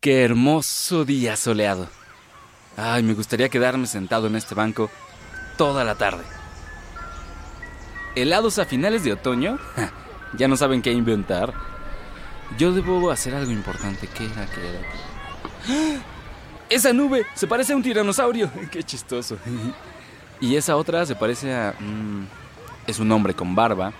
Qué 0.00 0.22
hermoso 0.22 1.04
día 1.04 1.34
soleado. 1.34 1.88
Ay, 2.76 3.02
me 3.02 3.14
gustaría 3.14 3.48
quedarme 3.48 3.88
sentado 3.88 4.28
en 4.28 4.36
este 4.36 4.54
banco 4.54 4.90
toda 5.56 5.82
la 5.82 5.96
tarde. 5.96 6.22
¿Helados 8.14 8.60
a 8.60 8.64
finales 8.64 9.02
de 9.02 9.14
otoño? 9.14 9.58
ya 10.34 10.46
no 10.46 10.56
saben 10.56 10.82
qué 10.82 10.92
inventar. 10.92 11.52
Yo 12.56 12.70
debo 12.72 13.10
hacer 13.10 13.34
algo 13.34 13.50
importante. 13.50 14.06
¿Qué 14.06 14.26
era? 14.26 14.46
¿Qué 14.46 14.68
era? 14.68 14.80
¡Ah! 15.68 16.00
Esa 16.70 16.92
nube 16.92 17.26
se 17.34 17.48
parece 17.48 17.72
a 17.72 17.76
un 17.76 17.82
tiranosaurio. 17.82 18.48
Qué 18.70 18.84
chistoso. 18.84 19.36
y 20.40 20.54
esa 20.54 20.76
otra 20.76 21.06
se 21.06 21.16
parece 21.16 21.52
a... 21.52 21.74
mm, 21.76 22.24
es 22.86 23.00
un 23.00 23.10
hombre 23.10 23.34
con 23.34 23.56
barba. 23.56 23.92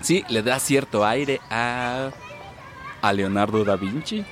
Sí, 0.00 0.24
le 0.28 0.42
da 0.42 0.58
cierto 0.58 1.06
aire 1.06 1.40
a... 1.50 2.10
a 3.00 3.12
Leonardo 3.12 3.64
da 3.64 3.76
Vinci. 3.76 4.24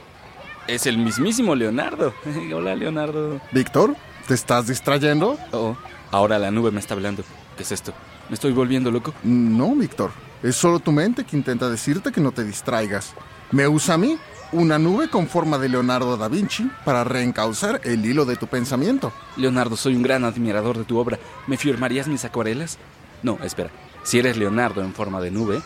Es 0.68 0.86
el 0.86 0.98
mismísimo 0.98 1.54
Leonardo. 1.54 2.12
Hola, 2.54 2.74
Leonardo. 2.76 3.40
Víctor, 3.52 3.96
¿te 4.26 4.34
estás 4.34 4.66
distrayendo? 4.66 5.38
Oh, 5.50 5.74
ahora 6.10 6.38
la 6.38 6.50
nube 6.50 6.70
me 6.70 6.78
está 6.78 6.92
hablando. 6.92 7.24
¿Qué 7.56 7.62
es 7.62 7.72
esto? 7.72 7.94
¿Me 8.28 8.34
estoy 8.34 8.52
volviendo 8.52 8.90
loco? 8.90 9.14
No, 9.22 9.74
Víctor. 9.74 10.10
Es 10.42 10.56
solo 10.56 10.78
tu 10.78 10.92
mente 10.92 11.24
que 11.24 11.38
intenta 11.38 11.70
decirte 11.70 12.12
que 12.12 12.20
no 12.20 12.32
te 12.32 12.44
distraigas. 12.44 13.14
Me 13.50 13.66
usa 13.66 13.94
a 13.94 13.98
mí, 13.98 14.18
una 14.52 14.78
nube 14.78 15.08
con 15.08 15.26
forma 15.26 15.56
de 15.56 15.70
Leonardo 15.70 16.18
da 16.18 16.28
Vinci, 16.28 16.70
para 16.84 17.02
reencauzar 17.02 17.80
el 17.84 18.04
hilo 18.04 18.26
de 18.26 18.36
tu 18.36 18.46
pensamiento. 18.46 19.10
Leonardo, 19.38 19.74
soy 19.74 19.96
un 19.96 20.02
gran 20.02 20.24
admirador 20.24 20.76
de 20.76 20.84
tu 20.84 20.98
obra. 20.98 21.18
¿Me 21.46 21.56
firmarías 21.56 22.08
mis 22.08 22.26
acuarelas? 22.26 22.76
No, 23.22 23.38
espera. 23.42 23.70
Si 24.02 24.18
eres 24.18 24.36
Leonardo 24.36 24.82
en 24.82 24.92
forma 24.92 25.22
de 25.22 25.30
nube, 25.30 25.62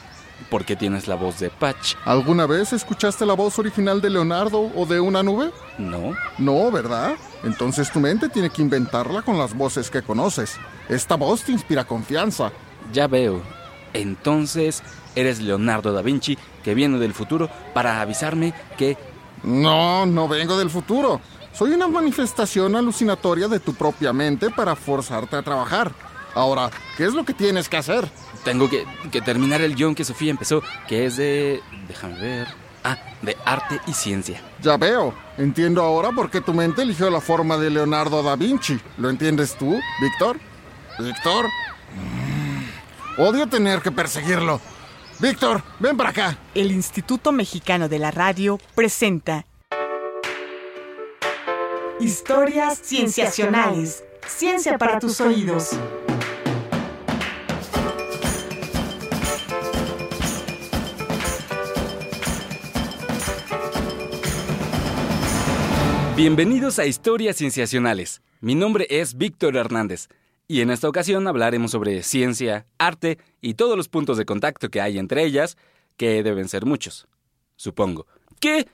¿por 0.51 0.65
qué 0.65 0.77
tienes 0.77 1.09
la 1.09 1.15
voz 1.15 1.39
de 1.41 1.51
Patch? 1.51 1.95
¿Alguna 2.05 2.47
vez 2.47 2.73
escuchaste 2.73 3.27
la 3.27 3.35
voz 3.35 3.59
original 3.59 4.01
de 4.01 4.11
Leonardo 4.11 4.71
o 4.75 4.87
de 4.87 5.01
una 5.01 5.23
nube? 5.23 5.51
No. 5.79 6.15
No, 6.39 6.71
¿verdad? 6.71 7.15
Entonces 7.45 7.91
tu 7.91 8.01
mente 8.01 8.29
tiene 8.29 8.51
que 8.51 8.63
inventarla 8.63 9.23
con 9.23 9.39
las 9.39 9.55
voces 9.55 9.91
que 9.91 10.03
conoces. 10.03 10.57
Esta 10.89 11.17
voz 11.17 11.45
te 11.45 11.53
inspira 11.53 11.85
confianza. 11.85 12.53
Ya 12.93 13.07
veo. 13.07 13.43
Entonces, 13.93 14.83
eres 15.15 15.41
Leonardo 15.41 15.93
da 15.93 16.03
Vinci 16.03 16.39
que 16.63 16.75
viene 16.75 16.99
del 16.99 17.15
futuro 17.15 17.49
para 17.75 18.01
avisarme 18.01 18.55
que... 18.77 18.97
No, 19.43 20.07
no 20.07 20.29
vengo 20.29 20.57
del 20.57 20.71
futuro. 20.71 21.21
Soy 21.53 21.73
una 21.73 21.89
manifestación 21.89 22.77
alucinatoria 22.77 23.49
de 23.49 23.61
tu 23.61 23.75
propia 23.75 24.13
mente 24.13 24.51
para 24.51 24.77
forzarte 24.77 25.37
a 25.37 25.43
trabajar. 25.43 25.93
Ahora, 26.35 26.71
¿qué 26.97 27.05
es 27.05 27.15
lo 27.15 27.25
que 27.25 27.35
tienes 27.35 27.69
que 27.69 27.77
hacer? 27.77 28.09
Tengo 28.45 28.69
que, 28.69 28.87
que 29.11 29.21
terminar 29.21 29.61
el 29.61 29.75
guion 29.75 29.95
que 29.95 30.05
Sofía 30.05 30.31
empezó, 30.31 30.63
que 30.89 31.07
es 31.07 31.17
de... 31.17 31.63
Déjame 31.87 32.21
ver. 32.21 32.49
Ah, 32.85 32.99
de 33.23 33.37
arte 33.45 33.81
y 33.87 33.93
ciencia. 33.93 34.41
Ya 34.61 34.77
veo. 34.77 35.15
Entiendo 35.39 35.83
ahora 35.83 36.11
por 36.11 36.31
qué 36.31 36.41
tu 36.41 36.53
mente 36.53 36.83
eligió 36.83 37.11
la 37.11 37.21
forma 37.21 37.57
de 37.57 37.71
Leonardo 37.71 38.23
da 38.23 38.35
Vinci. 38.35 38.81
¿Lo 38.99 39.09
entiendes 39.09 39.57
tú, 39.57 39.79
Víctor? 40.01 40.39
¿Víctor? 40.99 41.47
Mm, 41.95 43.21
Odio 43.21 43.47
tener 43.47 43.81
que 43.81 43.93
perseguirlo. 43.93 44.61
Víctor, 45.21 45.63
ven 45.79 45.97
para 45.97 46.11
acá. 46.11 46.39
El 46.55 46.73
Instituto 46.73 47.31
Mexicano 47.31 47.89
de 47.89 48.01
la 48.01 48.11
Radio 48.11 48.59
presenta 48.75 49.47
Historias 52.01 52.81
Cienciacionales. 52.83 54.03
Ciencia 54.27 54.77
para 54.79 54.99
tus 54.99 55.21
oídos. 55.21 55.71
Bienvenidos 66.23 66.79
a 66.79 66.87
Historias 66.87 67.35
Cienciacionales. 67.35 68.23
Mi 68.41 68.55
nombre 68.55 68.87
es 68.89 69.19
Víctor 69.19 69.57
Hernández 69.57 70.07
y 70.47 70.61
en 70.61 70.71
esta 70.71 70.89
ocasión 70.89 71.27
hablaremos 71.27 71.73
sobre 71.73 72.05
ciencia, 72.05 72.65
arte 72.79 73.19
y 73.41 73.55
todos 73.55 73.77
los 73.77 73.89
puntos 73.89 74.19
de 74.19 74.25
contacto 74.25 74.69
que 74.71 74.81
hay 74.81 74.99
entre 74.99 75.25
ellas, 75.25 75.57
que 75.97 76.23
deben 76.23 76.49
ser 76.49 76.65
muchos, 76.65 77.09
supongo. 77.57 78.07
¿Qué? 78.39 78.69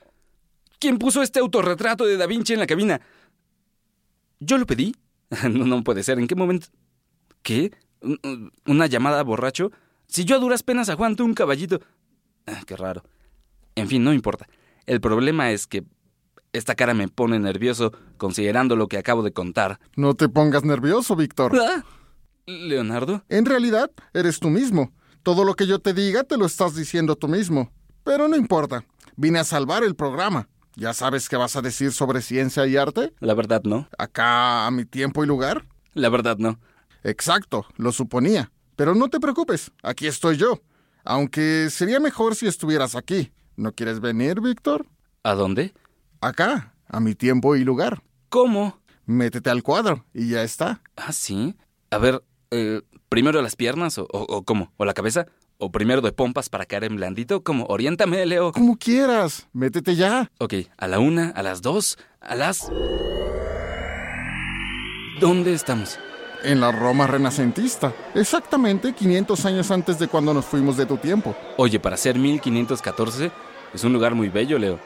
¿Quién 0.79 0.99
puso 0.99 1.23
este 1.23 1.41
autorretrato 1.41 2.05
de 2.05 2.19
Da 2.19 2.27
Vinci 2.27 2.53
en 2.53 2.59
la 2.59 2.67
cabina? 2.67 3.01
¿Yo 4.41 4.59
lo 4.59 4.67
pedí? 4.67 4.95
No, 5.51 5.65
no 5.65 5.83
puede 5.83 6.03
ser. 6.03 6.19
¿En 6.19 6.27
qué 6.27 6.35
momento? 6.35 6.67
¿Qué? 7.43 7.71
¿Un- 8.03 8.53
¿Una 8.67 8.87
llamada 8.89 9.23
borracho? 9.23 9.73
Si 10.07 10.27
yo 10.27 10.37
a 10.37 10.39
duras 10.39 10.63
penas 10.63 10.91
aguanto 10.91 11.25
un 11.25 11.33
caballito. 11.33 11.81
Ah, 12.47 12.61
qué 12.67 12.77
raro. 12.77 13.05
En 13.75 13.89
fin, 13.89 14.05
no 14.05 14.13
importa. 14.13 14.47
El 14.85 15.01
problema 15.01 15.51
es 15.51 15.67
que 15.67 15.85
esta 16.53 16.75
cara 16.75 16.95
me 16.95 17.09
pone 17.09 17.39
nervioso 17.39 17.93
considerando 18.17 18.77
lo 18.77 18.89
que 18.89 18.99
acabo 18.99 19.23
de 19.23 19.33
contar. 19.33 19.79
No 19.97 20.15
te 20.15 20.29
pongas 20.29 20.65
nervioso, 20.65 21.17
Víctor. 21.17 21.59
Ah, 21.61 21.85
¿Leonardo? 22.47 23.25
En 23.29 23.45
realidad, 23.45 23.91
eres 24.15 24.41
tú 24.41 24.49
mismo. 24.49 24.93
Todo 25.23 25.45
lo 25.45 25.55
que 25.55 25.67
yo 25.67 25.79
te 25.79 25.93
diga 25.93 26.25
te 26.25 26.37
lo 26.37 26.47
estás 26.47 26.75
diciendo 26.75 27.17
tú 27.17 27.29
mismo. 27.29 27.71
Pero 28.05 28.29
no 28.29 28.37
importa. 28.37 28.85
Vine 29.17 29.41
a 29.41 29.45
salvar 29.45 29.85
el 29.85 29.95
programa. 29.95 30.49
¿Ya 30.75 30.95
sabes 30.95 31.29
qué 31.29 31.37
vas 31.37 31.57
a 31.57 31.63
decir 31.63 31.93
sobre 31.93 32.23
ciencia 32.23 32.67
y 32.67 32.77
arte? 32.77 33.13
La 33.19 33.35
verdad 33.35 33.63
no. 33.65 33.89
Acá 33.99 34.67
a 34.67 34.71
mi 34.71 34.85
tiempo 34.85 35.25
y 35.25 35.27
lugar. 35.27 35.67
La 35.93 36.09
verdad 36.09 36.39
no. 36.39 36.59
Exacto, 37.03 37.67
lo 37.77 37.93
suponía. 37.93 38.53
Pero 38.77 38.95
no 38.95 39.09
te 39.09 39.19
preocupes, 39.19 39.73
aquí 39.83 40.07
estoy 40.07 40.37
yo. 40.37 40.61
Aunque 41.05 41.69
sería 41.71 41.99
mejor 41.99 42.37
si 42.37 42.47
estuvieras 42.47 42.95
aquí. 42.95 43.33
¿No 43.57 43.73
quieres 43.73 43.99
venir, 43.99 44.41
Víctor? 44.41 44.87
¿A 45.25 45.35
dónde? 45.35 45.75
Acá, 46.21 46.75
a 46.89 47.01
mi 47.01 47.15
tiempo 47.15 47.57
y 47.57 47.65
lugar. 47.65 48.03
¿Cómo? 48.29 48.79
Métete 49.07 49.51
al 49.51 49.63
cuadro 49.63 50.05
y 50.13 50.31
ya 50.31 50.43
está. 50.43 50.83
Ah, 50.97 51.13
sí. 51.13 51.55
A 51.91 51.99
ver, 51.99 52.23
eh, 52.51 52.83
¿primero 53.09 53.41
las 53.41 53.57
piernas 53.57 53.99
o, 53.99 54.07
o- 54.13 54.27
o 54.37 54.43
cómo? 54.43 54.73
¿O 54.77 54.85
la 54.85 54.95
cabeza? 54.95 55.27
¿O 55.59 55.71
primero 55.73 56.01
de 56.03 56.13
pompas 56.13 56.49
para 56.49 56.67
caer 56.67 56.85
en 56.85 56.97
blandito? 56.97 57.43
¿Cómo? 57.43 57.65
Oriéntame, 57.69 58.25
Leo. 58.27 58.53
Como 58.53 58.77
quieras, 58.77 59.49
métete 59.53 59.97
ya. 59.97 60.31
Ok, 60.39 60.55
a 60.77 60.87
la 60.89 60.99
una, 60.99 61.31
a 61.31 61.43
las 61.43 61.63
dos, 61.63 61.99
a 62.21 62.35
las... 62.35 62.69
¿Dónde 65.21 65.53
estamos? 65.53 65.99
En 66.45 66.61
la 66.61 66.71
Roma 66.71 67.07
renacentista. 67.09 67.93
Exactamente 68.15 68.93
500 68.95 69.45
años 69.47 69.71
antes 69.73 69.99
de 69.99 70.07
cuando 70.07 70.33
nos 70.33 70.45
fuimos 70.45 70.77
de 70.77 70.87
tu 70.87 70.97
tiempo. 70.97 71.35
Oye, 71.57 71.81
para 71.81 71.97
ser 71.97 72.17
1514 72.19 73.33
es 73.75 73.83
un 73.85 73.93
lugar 73.93 74.15
muy 74.15 74.29
bello, 74.29 74.59
Leo. 74.59 74.79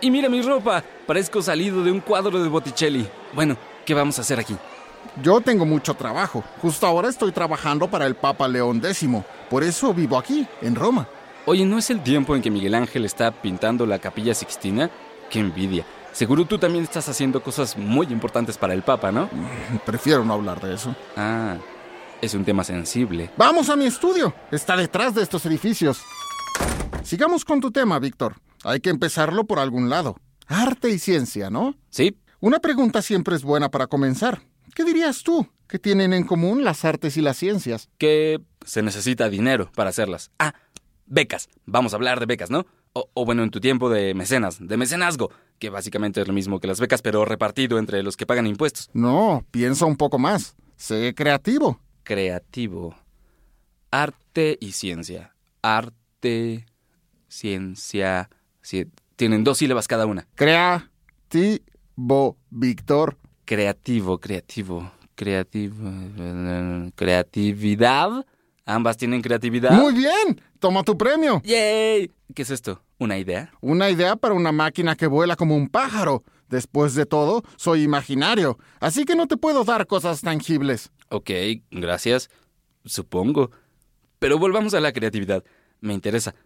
Y 0.00 0.10
mira 0.10 0.28
mi 0.28 0.42
ropa, 0.42 0.84
parezco 1.06 1.40
salido 1.40 1.82
de 1.82 1.90
un 1.90 2.00
cuadro 2.00 2.42
de 2.42 2.48
Botticelli. 2.48 3.08
Bueno, 3.32 3.56
¿qué 3.84 3.94
vamos 3.94 4.18
a 4.18 4.22
hacer 4.22 4.38
aquí? 4.38 4.56
Yo 5.22 5.40
tengo 5.40 5.64
mucho 5.64 5.94
trabajo. 5.94 6.44
Justo 6.60 6.86
ahora 6.86 7.08
estoy 7.08 7.32
trabajando 7.32 7.88
para 7.88 8.06
el 8.06 8.14
Papa 8.14 8.46
León 8.46 8.82
X. 8.84 9.08
Por 9.48 9.64
eso 9.64 9.94
vivo 9.94 10.18
aquí, 10.18 10.46
en 10.60 10.74
Roma. 10.74 11.08
Oye, 11.46 11.64
¿no 11.64 11.78
es 11.78 11.88
el 11.90 12.02
tiempo 12.02 12.36
en 12.36 12.42
que 12.42 12.50
Miguel 12.50 12.74
Ángel 12.74 13.04
está 13.04 13.30
pintando 13.30 13.86
la 13.86 13.98
capilla 13.98 14.34
Sixtina? 14.34 14.90
¡Qué 15.30 15.38
envidia! 15.38 15.86
Seguro 16.12 16.44
tú 16.44 16.58
también 16.58 16.84
estás 16.84 17.08
haciendo 17.08 17.42
cosas 17.42 17.76
muy 17.78 18.06
importantes 18.08 18.58
para 18.58 18.74
el 18.74 18.82
Papa, 18.82 19.12
¿no? 19.12 19.30
Prefiero 19.86 20.24
no 20.24 20.34
hablar 20.34 20.60
de 20.60 20.74
eso. 20.74 20.94
Ah, 21.16 21.56
es 22.20 22.34
un 22.34 22.44
tema 22.44 22.64
sensible. 22.64 23.30
Vamos 23.36 23.70
a 23.70 23.76
mi 23.76 23.86
estudio. 23.86 24.34
Está 24.50 24.76
detrás 24.76 25.14
de 25.14 25.22
estos 25.22 25.46
edificios. 25.46 26.02
Sigamos 27.02 27.44
con 27.44 27.60
tu 27.60 27.70
tema, 27.70 27.98
Víctor. 27.98 28.34
Hay 28.64 28.80
que 28.80 28.90
empezarlo 28.90 29.44
por 29.44 29.58
algún 29.58 29.88
lado. 29.90 30.16
Arte 30.46 30.90
y 30.90 30.98
ciencia, 30.98 31.50
¿no? 31.50 31.76
¿Sí? 31.90 32.16
Una 32.40 32.60
pregunta 32.60 33.02
siempre 33.02 33.34
es 33.36 33.42
buena 33.42 33.70
para 33.70 33.86
comenzar. 33.86 34.42
¿Qué 34.74 34.84
dirías 34.84 35.22
tú? 35.22 35.48
¿Qué 35.68 35.78
tienen 35.78 36.12
en 36.12 36.24
común 36.24 36.62
las 36.64 36.84
artes 36.84 37.16
y 37.16 37.22
las 37.22 37.36
ciencias? 37.36 37.88
Que 37.98 38.40
se 38.64 38.82
necesita 38.82 39.28
dinero 39.28 39.70
para 39.74 39.90
hacerlas. 39.90 40.30
Ah, 40.38 40.54
becas. 41.06 41.48
Vamos 41.64 41.92
a 41.92 41.96
hablar 41.96 42.20
de 42.20 42.26
becas, 42.26 42.50
¿no? 42.50 42.66
O, 42.92 43.10
o 43.14 43.24
bueno, 43.24 43.42
en 43.42 43.50
tu 43.50 43.60
tiempo 43.60 43.90
de 43.90 44.14
mecenas, 44.14 44.58
de 44.60 44.76
mecenazgo, 44.76 45.30
que 45.58 45.70
básicamente 45.70 46.20
es 46.20 46.28
lo 46.28 46.34
mismo 46.34 46.60
que 46.60 46.68
las 46.68 46.80
becas, 46.80 47.02
pero 47.02 47.24
repartido 47.24 47.78
entre 47.78 48.02
los 48.02 48.16
que 48.16 48.26
pagan 48.26 48.46
impuestos. 48.46 48.90
No, 48.92 49.44
piensa 49.50 49.86
un 49.86 49.96
poco 49.96 50.18
más. 50.18 50.54
Sé 50.76 51.14
creativo. 51.14 51.80
Creativo. 52.02 52.94
Arte 53.90 54.56
y 54.60 54.72
ciencia. 54.72 55.34
Arte, 55.62 56.66
ciencia. 57.28 58.30
Ci- 58.66 58.90
Tienen 59.16 59.44
dos 59.44 59.58
sílabas 59.58 59.88
cada 59.88 60.06
una. 60.06 60.26
Creativo, 60.34 62.36
Víctor. 62.50 63.16
Creativo, 63.44 64.18
creativo, 64.18 64.90
creativo. 65.14 65.90
Creatividad. 66.94 68.26
Ambas 68.64 68.96
tienen 68.96 69.22
creatividad. 69.22 69.70
Muy 69.72 69.94
bien. 69.94 70.40
Toma 70.58 70.82
tu 70.82 70.98
premio. 70.98 71.40
¡Yay! 71.44 72.10
¿Qué 72.34 72.42
es 72.42 72.50
esto? 72.50 72.82
¿Una 72.98 73.16
idea? 73.18 73.52
Una 73.60 73.90
idea 73.90 74.16
para 74.16 74.34
una 74.34 74.50
máquina 74.50 74.96
que 74.96 75.06
vuela 75.06 75.36
como 75.36 75.54
un 75.56 75.68
pájaro. 75.68 76.24
Después 76.48 76.94
de 76.94 77.06
todo, 77.06 77.42
soy 77.56 77.82
imaginario, 77.82 78.56
así 78.78 79.04
que 79.04 79.16
no 79.16 79.26
te 79.26 79.36
puedo 79.36 79.64
dar 79.64 79.88
cosas 79.88 80.20
tangibles. 80.20 80.92
Ok, 81.08 81.28
gracias. 81.72 82.30
Supongo. 82.84 83.50
Pero 84.20 84.38
volvamos 84.38 84.72
a 84.74 84.80
la 84.80 84.92
creatividad. 84.92 85.42
Me 85.80 85.92
interesa. 85.92 86.36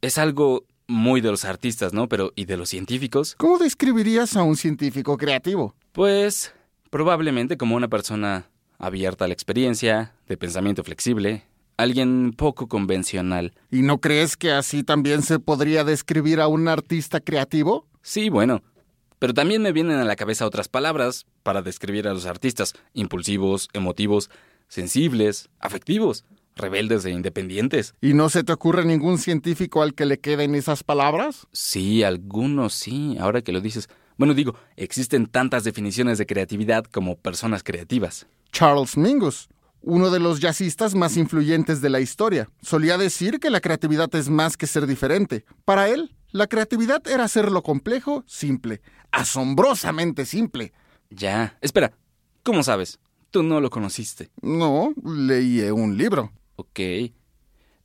¿Es 0.00 0.16
algo 0.16 0.64
muy 0.88 1.20
de 1.20 1.30
los 1.30 1.44
artistas, 1.44 1.92
¿no? 1.92 2.08
Pero 2.08 2.32
¿y 2.34 2.46
de 2.46 2.56
los 2.56 2.70
científicos? 2.70 3.36
¿Cómo 3.36 3.58
describirías 3.58 4.36
a 4.36 4.42
un 4.42 4.56
científico 4.56 5.16
creativo? 5.16 5.74
Pues 5.92 6.52
probablemente 6.90 7.56
como 7.56 7.76
una 7.76 7.88
persona 7.88 8.50
abierta 8.78 9.26
a 9.26 9.28
la 9.28 9.34
experiencia, 9.34 10.14
de 10.26 10.36
pensamiento 10.36 10.82
flexible, 10.82 11.44
alguien 11.76 12.32
poco 12.36 12.66
convencional. 12.66 13.52
¿Y 13.70 13.82
no 13.82 14.00
crees 14.00 14.36
que 14.36 14.50
así 14.50 14.82
también 14.82 15.22
se 15.22 15.38
podría 15.38 15.84
describir 15.84 16.40
a 16.40 16.48
un 16.48 16.68
artista 16.68 17.20
creativo? 17.20 17.86
Sí, 18.02 18.30
bueno. 18.30 18.62
Pero 19.18 19.34
también 19.34 19.62
me 19.62 19.72
vienen 19.72 19.98
a 19.98 20.04
la 20.04 20.16
cabeza 20.16 20.46
otras 20.46 20.68
palabras 20.68 21.26
para 21.42 21.62
describir 21.62 22.06
a 22.06 22.14
los 22.14 22.24
artistas, 22.26 22.74
impulsivos, 22.94 23.68
emotivos, 23.72 24.30
sensibles, 24.68 25.50
afectivos, 25.58 26.24
rebeldes 26.58 27.04
e 27.04 27.10
independientes. 27.10 27.94
¿Y 28.00 28.14
no 28.14 28.28
se 28.28 28.44
te 28.44 28.52
ocurre 28.52 28.84
ningún 28.84 29.18
científico 29.18 29.82
al 29.82 29.94
que 29.94 30.06
le 30.06 30.20
queden 30.20 30.54
esas 30.54 30.84
palabras? 30.84 31.46
Sí, 31.52 32.02
algunos 32.02 32.74
sí, 32.74 33.16
ahora 33.18 33.42
que 33.42 33.52
lo 33.52 33.60
dices. 33.60 33.88
Bueno, 34.18 34.34
digo, 34.34 34.54
existen 34.76 35.26
tantas 35.26 35.64
definiciones 35.64 36.18
de 36.18 36.26
creatividad 36.26 36.84
como 36.84 37.16
personas 37.16 37.62
creativas. 37.62 38.26
Charles 38.50 38.96
Mingus, 38.96 39.48
uno 39.80 40.10
de 40.10 40.18
los 40.18 40.40
jazzistas 40.40 40.94
más 40.94 41.16
influyentes 41.16 41.80
de 41.80 41.88
la 41.88 42.00
historia, 42.00 42.48
solía 42.60 42.98
decir 42.98 43.38
que 43.38 43.50
la 43.50 43.60
creatividad 43.60 44.12
es 44.14 44.28
más 44.28 44.56
que 44.56 44.66
ser 44.66 44.86
diferente. 44.86 45.44
Para 45.64 45.88
él, 45.88 46.14
la 46.30 46.46
creatividad 46.46 47.06
era 47.06 47.24
hacer 47.24 47.50
lo 47.50 47.62
complejo 47.62 48.24
simple, 48.26 48.82
asombrosamente 49.12 50.26
simple. 50.26 50.72
Ya, 51.10 51.56
espera, 51.60 51.92
¿cómo 52.42 52.62
sabes? 52.62 52.98
Tú 53.30 53.42
no 53.42 53.60
lo 53.60 53.70
conociste. 53.70 54.30
No, 54.42 54.92
leí 55.04 55.60
un 55.70 55.96
libro. 55.96 56.32
Ok. 56.58 56.80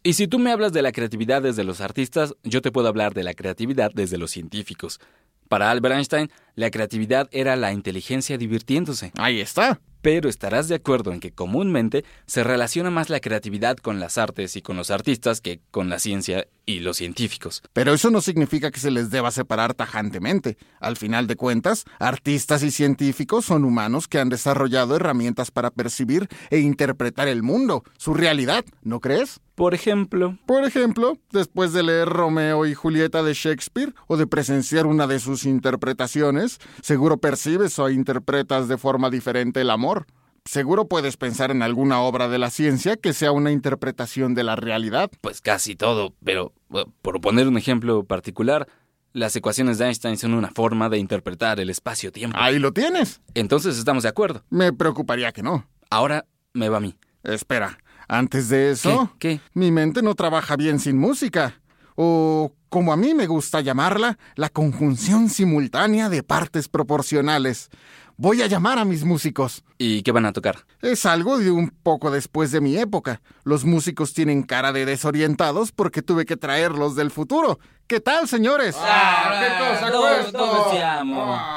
Y 0.01 0.13
si 0.13 0.27
tú 0.27 0.39
me 0.39 0.51
hablas 0.51 0.73
de 0.73 0.81
la 0.81 0.91
creatividad 0.91 1.43
desde 1.43 1.63
los 1.63 1.79
artistas, 1.79 2.33
yo 2.43 2.61
te 2.61 2.71
puedo 2.71 2.87
hablar 2.87 3.13
de 3.13 3.23
la 3.23 3.35
creatividad 3.35 3.91
desde 3.93 4.17
los 4.17 4.31
científicos. 4.31 4.99
Para 5.47 5.69
Albert 5.69 5.95
Einstein, 5.95 6.31
la 6.55 6.71
creatividad 6.71 7.29
era 7.31 7.55
la 7.55 7.71
inteligencia 7.71 8.37
divirtiéndose. 8.39 9.11
Ahí 9.15 9.39
está. 9.39 9.79
Pero 10.03 10.27
estarás 10.27 10.67
de 10.67 10.75
acuerdo 10.75 11.13
en 11.13 11.21
que 11.21 11.31
comúnmente 11.31 12.03
se 12.25 12.43
relaciona 12.43 12.91
más 12.91 13.09
la 13.09 13.21
creatividad 13.21 13.77
con 13.77 14.01
las 14.01 14.17
artes 14.17 14.57
y 14.57 14.61
con 14.61 14.75
los 14.75 14.91
artistas 14.91 15.39
que 15.39 15.61
con 15.71 15.89
la 15.89 15.97
ciencia 15.97 16.45
y 16.65 16.81
los 16.81 16.97
científicos. 16.97 17.63
Pero 17.71 17.93
eso 17.93 18.09
no 18.09 18.19
significa 18.19 18.69
que 18.69 18.81
se 18.81 18.91
les 18.91 19.11
deba 19.11 19.31
separar 19.31 19.73
tajantemente. 19.73 20.57
Al 20.81 20.97
final 20.97 21.25
de 21.27 21.37
cuentas, 21.37 21.85
artistas 21.99 22.63
y 22.63 22.71
científicos 22.71 23.45
son 23.45 23.63
humanos 23.63 24.09
que 24.09 24.19
han 24.19 24.27
desarrollado 24.27 24.97
herramientas 24.97 25.51
para 25.51 25.71
percibir 25.71 26.27
e 26.49 26.59
interpretar 26.59 27.29
el 27.29 27.41
mundo, 27.41 27.85
su 27.97 28.13
realidad, 28.13 28.65
¿no 28.81 28.99
crees? 28.99 29.39
Por 29.55 29.73
ejemplo. 29.73 30.37
Por 30.45 30.65
ejemplo, 30.65 31.17
después 31.31 31.73
de 31.73 31.83
leer 31.83 32.09
Romeo 32.09 32.65
y 32.65 32.73
Julieta 32.73 33.21
de 33.21 33.33
Shakespeare 33.33 33.93
o 34.07 34.17
de 34.17 34.27
presenciar 34.27 34.87
una 34.87 35.05
de 35.05 35.19
sus 35.19 35.45
interpretaciones, 35.45 36.59
seguro 36.81 37.17
percibes 37.17 37.77
o 37.77 37.89
interpretas 37.89 38.67
de 38.67 38.77
forma 38.77 39.09
diferente 39.09 39.61
el 39.61 39.69
amor. 39.69 40.07
Seguro 40.45 40.87
puedes 40.87 41.15
pensar 41.15 41.51
en 41.51 41.61
alguna 41.61 42.01
obra 42.01 42.27
de 42.27 42.37
la 42.37 42.49
ciencia 42.49 42.97
que 42.97 43.13
sea 43.13 43.31
una 43.31 43.51
interpretación 43.51 44.33
de 44.33 44.43
la 44.43 44.55
realidad. 44.57 45.09
Pues 45.21 45.39
casi 45.39 45.75
todo, 45.75 46.13
pero 46.23 46.51
por 47.01 47.21
poner 47.21 47.47
un 47.47 47.57
ejemplo 47.57 48.03
particular, 48.03 48.67
las 49.13 49.35
ecuaciones 49.35 49.77
de 49.77 49.85
Einstein 49.85 50.17
son 50.17 50.33
una 50.33 50.49
forma 50.49 50.89
de 50.89 50.97
interpretar 50.97 51.59
el 51.59 51.69
espacio-tiempo. 51.69 52.37
Ahí 52.37 52.59
lo 52.59 52.73
tienes. 52.73 53.21
Entonces 53.35 53.77
estamos 53.77 54.03
de 54.03 54.09
acuerdo. 54.09 54.43
Me 54.49 54.73
preocuparía 54.73 55.31
que 55.31 55.43
no. 55.43 55.65
Ahora 55.89 56.25
me 56.53 56.67
va 56.67 56.77
a 56.77 56.81
mí. 56.81 56.95
Espera, 57.23 57.77
antes 58.07 58.49
de 58.49 58.71
eso, 58.71 59.11
¿Qué? 59.19 59.39
mi 59.53 59.71
mente 59.71 60.01
no 60.01 60.15
trabaja 60.15 60.55
bien 60.55 60.79
sin 60.79 60.97
música. 60.97 61.59
O, 61.95 62.53
como 62.69 62.91
a 62.91 62.97
mí 62.97 63.13
me 63.13 63.27
gusta 63.27 63.61
llamarla, 63.61 64.17
la 64.35 64.49
conjunción 64.49 65.29
simultánea 65.29 66.09
de 66.09 66.23
partes 66.23 66.67
proporcionales. 66.67 67.69
Voy 68.15 68.41
a 68.41 68.47
llamar 68.47 68.77
a 68.77 68.85
mis 68.85 69.03
músicos. 69.03 69.63
¿Y 69.77 70.03
qué 70.03 70.11
van 70.11 70.25
a 70.25 70.33
tocar? 70.33 70.65
Es 70.81 71.05
algo 71.05 71.39
de 71.39 71.51
un 71.51 71.69
poco 71.69 72.11
después 72.11 72.51
de 72.51 72.61
mi 72.61 72.77
época. 72.77 73.21
Los 73.43 73.65
músicos 73.65 74.13
tienen 74.13 74.43
cara 74.43 74.71
de 74.71 74.85
desorientados 74.85 75.71
porque 75.71 76.01
tuve 76.03 76.25
que 76.25 76.37
traerlos 76.37 76.95
del 76.95 77.09
futuro. 77.09 77.59
¿Qué 77.87 77.99
tal, 77.99 78.27
señores? 78.27 78.75
Ah, 78.79 79.39
¿Qué 79.41 79.91
cosa 79.91 81.03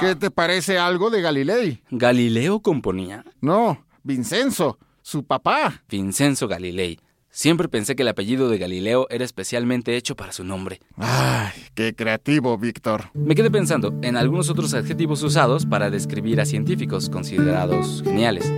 ¿Qué 0.01 0.17
te 0.17 0.31
parece 0.31 0.79
algo 0.79 1.11
de 1.11 1.21
Galilei? 1.21 1.83
¿Galileo 1.91 2.61
componía? 2.61 3.25
No, 3.41 3.85
Vincenzo, 4.03 4.79
su 5.07 5.25
papá. 5.25 5.85
Vincenzo 5.89 6.49
Galilei. 6.49 6.99
Siempre 7.31 7.69
pensé 7.69 7.95
que 7.95 8.03
el 8.03 8.09
apellido 8.09 8.49
de 8.49 8.59
Galileo 8.59 9.07
era 9.09 9.25
especialmente 9.25 9.97
hecho 9.97 10.17
para 10.17 10.33
su 10.33 10.43
nombre. 10.43 10.81
Ay, 10.97 11.53
qué 11.77 11.95
creativo, 11.95 12.59
Víctor. 12.59 13.11
Me 13.15 13.37
quedé 13.37 13.49
pensando 13.49 13.95
en 14.03 14.17
algunos 14.17 14.51
otros 14.51 14.75
adjetivos 14.75 15.23
usados 15.23 15.65
para 15.65 15.91
describir 15.91 16.41
a 16.41 16.45
científicos 16.45 17.09
considerados 17.09 18.03
geniales. 18.03 18.53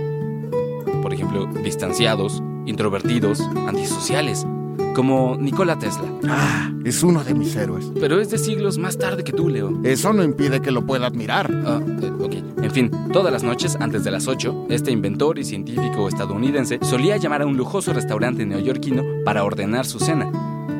Por 1.03 1.13
ejemplo, 1.13 1.45
distanciados, 1.45 2.41
introvertidos, 2.65 3.41
antisociales, 3.67 4.47
como 4.95 5.37
Nikola 5.37 5.77
Tesla. 5.77 6.05
Ah, 6.27 6.71
es 6.83 7.03
uno 7.03 7.23
de 7.23 7.33
mis 7.33 7.55
héroes. 7.55 7.91
Pero 7.99 8.19
es 8.19 8.29
de 8.29 8.37
siglos 8.37 8.77
más 8.77 8.97
tarde 8.97 9.23
que 9.23 9.33
tú, 9.33 9.49
Leo. 9.49 9.79
Eso 9.83 10.13
no 10.13 10.23
impide 10.23 10.61
que 10.61 10.71
lo 10.71 10.85
pueda 10.85 11.07
admirar. 11.07 11.51
Ah, 11.65 11.79
eh, 12.01 12.11
ok. 12.19 12.63
En 12.63 12.71
fin, 12.71 12.91
todas 13.13 13.31
las 13.31 13.43
noches, 13.43 13.77
antes 13.79 14.03
de 14.03 14.11
las 14.11 14.27
8, 14.27 14.67
este 14.69 14.91
inventor 14.91 15.39
y 15.39 15.45
científico 15.45 16.07
estadounidense 16.07 16.79
solía 16.81 17.17
llamar 17.17 17.41
a 17.41 17.45
un 17.45 17.57
lujoso 17.57 17.93
restaurante 17.93 18.45
neoyorquino 18.45 19.03
para 19.23 19.43
ordenar 19.43 19.85
su 19.85 19.99
cena. 19.99 20.31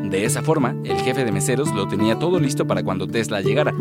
De 0.10 0.26
esa 0.26 0.42
forma, 0.42 0.76
el 0.84 0.98
jefe 0.98 1.24
de 1.24 1.32
meseros 1.32 1.74
lo 1.74 1.88
tenía 1.88 2.18
todo 2.18 2.40
listo 2.40 2.66
para 2.66 2.84
cuando 2.84 3.08
Tesla 3.08 3.42
llegara. 3.42 3.74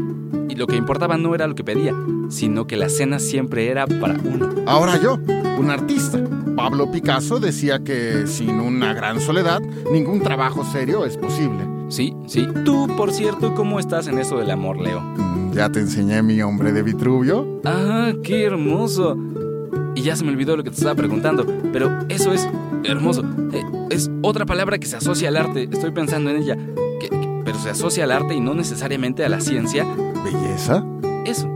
Y 0.49 0.57
lo 0.57 0.67
que 0.67 0.77
importaba 0.77 1.17
no 1.17 1.35
era 1.35 1.47
lo 1.47 1.55
que 1.55 1.65
pedía, 1.65 1.95
sino 2.29 2.67
que 2.67 2.77
la 2.77 2.91
cena 2.91 3.19
siempre 3.19 3.69
era 3.71 3.87
para 3.87 4.19
uno. 4.23 4.51
Ahora 4.67 5.01
yo, 5.01 5.19
un 5.59 5.71
artista. 5.71 6.19
Pablo 6.55 6.91
Picasso 6.91 7.41
decía 7.41 7.79
que 7.83 8.27
sin 8.27 8.61
una 8.61 8.93
gran 8.93 9.21
soledad, 9.21 9.61
ningún 9.91 10.21
trabajo 10.21 10.65
serio 10.65 11.07
es 11.07 11.17
posible. 11.17 11.65
Sí, 11.89 12.15
sí. 12.27 12.47
Tú, 12.65 12.87
por 12.97 13.13
cierto, 13.13 13.55
¿cómo 13.55 13.81
estás 13.81 14.07
en 14.09 14.19
eso 14.19 14.39
del 14.39 14.51
amor, 14.51 14.79
Leo? 14.79 15.01
Mm, 15.01 15.53
¿Ya 15.53 15.71
te 15.71 15.81
enseñé 15.81 16.23
mi 16.23 16.43
hombre 16.43 16.73
de 16.73 16.83
Vitruvio? 16.83 17.61
Ah, 17.65 18.13
qué 18.23 18.45
hermoso. 18.45 19.17
Y 19.99 20.03
ya 20.03 20.15
se 20.15 20.23
me 20.25 20.31
olvidó 20.31 20.57
lo 20.57 20.63
que 20.63 20.71
te 20.71 20.77
estaba 20.77 20.95
preguntando, 20.95 21.45
pero 21.73 21.91
eso 22.09 22.33
es 22.33 22.49
hermoso. 22.85 23.25
Eh, 23.53 23.65
es 23.91 24.09
otra 24.23 24.47
palabra 24.47 24.79
que 24.79 24.87
se 24.87 24.95
asocia 24.97 25.29
al 25.29 25.37
arte, 25.37 25.69
estoy 25.73 25.91
pensando 25.91 26.31
en 26.31 26.37
ella. 26.37 26.57
Que- 27.01 27.09
que- 27.09 27.43
pero 27.45 27.59
se 27.59 27.71
asocia 27.71 28.05
al 28.05 28.13
arte 28.13 28.33
y 28.33 28.41
no 28.41 28.55
necesariamente 28.55 29.25
a 29.25 29.29
la 29.29 29.41
ciencia. 29.41 29.85
¿Belleza? 30.23 30.85
Eso. 31.27 31.51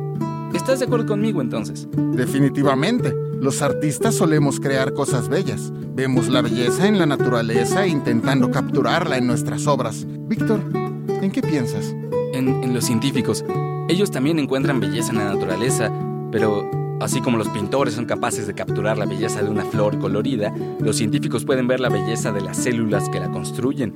¿Estás 0.55 0.81
de 0.81 0.87
acuerdo 0.87 1.06
conmigo 1.06 1.41
entonces? 1.41 1.87
Definitivamente. 1.97 3.14
Los 3.40 3.62
artistas 3.62 4.16
solemos 4.16 4.59
crear 4.59 4.93
cosas 4.93 5.28
bellas. 5.28 5.73
Vemos 5.95 6.28
la 6.28 6.43
belleza 6.43 6.88
en 6.88 6.99
la 6.99 7.07
naturaleza 7.07 7.87
intentando 7.87 8.50
capturarla 8.50 9.19
en 9.19 9.28
nuestras 9.28 9.69
obras. 9.69 10.05
Víctor, 10.26 10.59
¿en 10.75 11.31
qué 11.31 11.43
piensas? 11.43 11.95
En, 12.35 12.49
en 12.64 12.75
los 12.75 12.85
científicos. 12.87 13.45
Ellos 13.88 14.11
también 14.11 14.40
encuentran 14.40 14.81
belleza 14.81 15.12
en 15.12 15.19
la 15.19 15.33
naturaleza, 15.33 15.93
pero 16.33 16.69
así 17.02 17.21
como 17.21 17.37
los 17.38 17.49
pintores 17.49 17.94
son 17.94 18.04
capaces 18.06 18.47
de 18.47 18.54
capturar 18.54 18.97
la 18.99 19.06
belleza 19.06 19.42
de 19.42 19.50
una 19.50 19.64
flor 19.64 19.99
colorida, 19.99 20.52
los 20.80 20.97
científicos 20.97 21.44
pueden 21.44 21.66
ver 21.66 21.80
la 21.80 21.88
belleza 21.88 22.32
de 22.32 22.40
las 22.40 22.56
células 22.56 23.09
que 23.09 23.21
la 23.21 23.30
construyen 23.30 23.94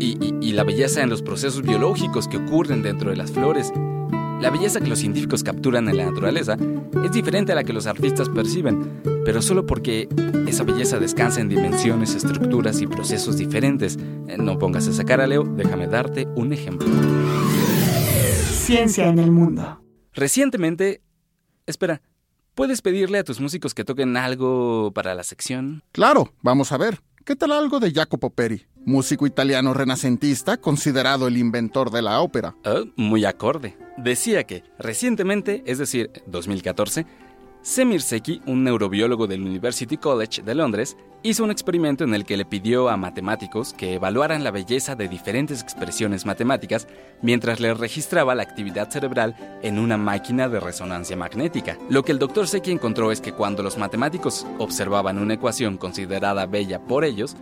y, 0.00 0.16
y- 0.24 0.34
y 0.40 0.52
la 0.52 0.64
belleza 0.64 1.02
en 1.02 1.10
los 1.10 1.22
procesos 1.22 1.62
biológicos 1.62 2.28
que 2.28 2.36
ocurren 2.38 2.82
dentro 2.82 3.10
de 3.10 3.16
las 3.16 3.30
flores. 3.32 3.72
La 4.40 4.50
belleza 4.50 4.80
que 4.80 4.88
los 4.88 4.98
científicos 4.98 5.42
capturan 5.42 5.88
en 5.88 5.96
la 5.96 6.04
naturaleza 6.06 6.58
es 7.04 7.10
diferente 7.12 7.52
a 7.52 7.54
la 7.54 7.64
que 7.64 7.72
los 7.72 7.86
artistas 7.86 8.28
perciben, 8.28 9.00
pero 9.24 9.40
solo 9.40 9.64
porque 9.64 10.08
esa 10.46 10.62
belleza 10.62 10.98
descansa 10.98 11.40
en 11.40 11.48
dimensiones, 11.48 12.14
estructuras 12.14 12.80
y 12.82 12.86
procesos 12.86 13.38
diferentes. 13.38 13.96
Eh, 14.28 14.36
No 14.38 14.58
pongas 14.58 14.86
esa 14.88 15.04
cara, 15.04 15.26
Leo, 15.26 15.42
déjame 15.44 15.86
darte 15.86 16.28
un 16.36 16.52
ejemplo. 16.52 16.86
Ciencia 18.52 19.08
en 19.08 19.18
el 19.18 19.30
mundo. 19.30 19.80
Recientemente... 20.12 21.00
Espera, 21.66 22.00
¿puedes 22.56 22.80
pedirle 22.82 23.18
a 23.18 23.24
tus 23.24 23.38
músicos 23.38 23.74
que 23.74 23.84
toquen 23.84 24.16
algo 24.16 24.90
para 24.92 25.14
la 25.14 25.22
sección? 25.22 25.84
Claro, 25.92 26.32
vamos 26.42 26.72
a 26.72 26.78
ver. 26.78 27.00
¿Qué 27.24 27.36
tal 27.36 27.52
algo 27.52 27.80
de 27.80 27.92
Jacopo 27.92 28.30
Peri, 28.30 28.66
músico 28.84 29.26
italiano 29.26 29.74
renacentista 29.74 30.56
considerado 30.56 31.28
el 31.28 31.36
inventor 31.36 31.90
de 31.90 32.02
la 32.02 32.20
ópera? 32.20 32.56
Ah, 32.64 32.82
muy 32.96 33.24
acorde. 33.24 33.76
Decía 33.98 34.44
que, 34.44 34.64
recientemente, 34.78 35.62
es 35.66 35.78
decir, 35.78 36.10
2014, 36.26 37.04
Semir 37.66 38.00
Seki, 38.00 38.42
un 38.46 38.62
neurobiólogo 38.62 39.26
del 39.26 39.42
University 39.42 39.96
College 39.96 40.40
de 40.40 40.54
Londres, 40.54 40.96
hizo 41.24 41.42
un 41.42 41.50
experimento 41.50 42.04
en 42.04 42.14
el 42.14 42.24
que 42.24 42.36
le 42.36 42.44
pidió 42.44 42.88
a 42.88 42.96
matemáticos 42.96 43.72
que 43.72 43.94
evaluaran 43.94 44.44
la 44.44 44.52
belleza 44.52 44.94
de 44.94 45.08
diferentes 45.08 45.62
expresiones 45.62 46.26
matemáticas 46.26 46.86
mientras 47.22 47.58
les 47.58 47.76
registraba 47.76 48.36
la 48.36 48.44
actividad 48.44 48.88
cerebral 48.88 49.58
en 49.64 49.80
una 49.80 49.96
máquina 49.96 50.48
de 50.48 50.60
resonancia 50.60 51.16
magnética. 51.16 51.76
Lo 51.90 52.04
que 52.04 52.12
el 52.12 52.20
doctor 52.20 52.46
Seki 52.46 52.70
encontró 52.70 53.10
es 53.10 53.20
que 53.20 53.32
cuando 53.32 53.64
los 53.64 53.78
matemáticos 53.78 54.46
observaban 54.58 55.18
una 55.18 55.34
ecuación 55.34 55.76
considerada 55.76 56.46
bella 56.46 56.84
por 56.84 57.04
ellos, 57.04 57.34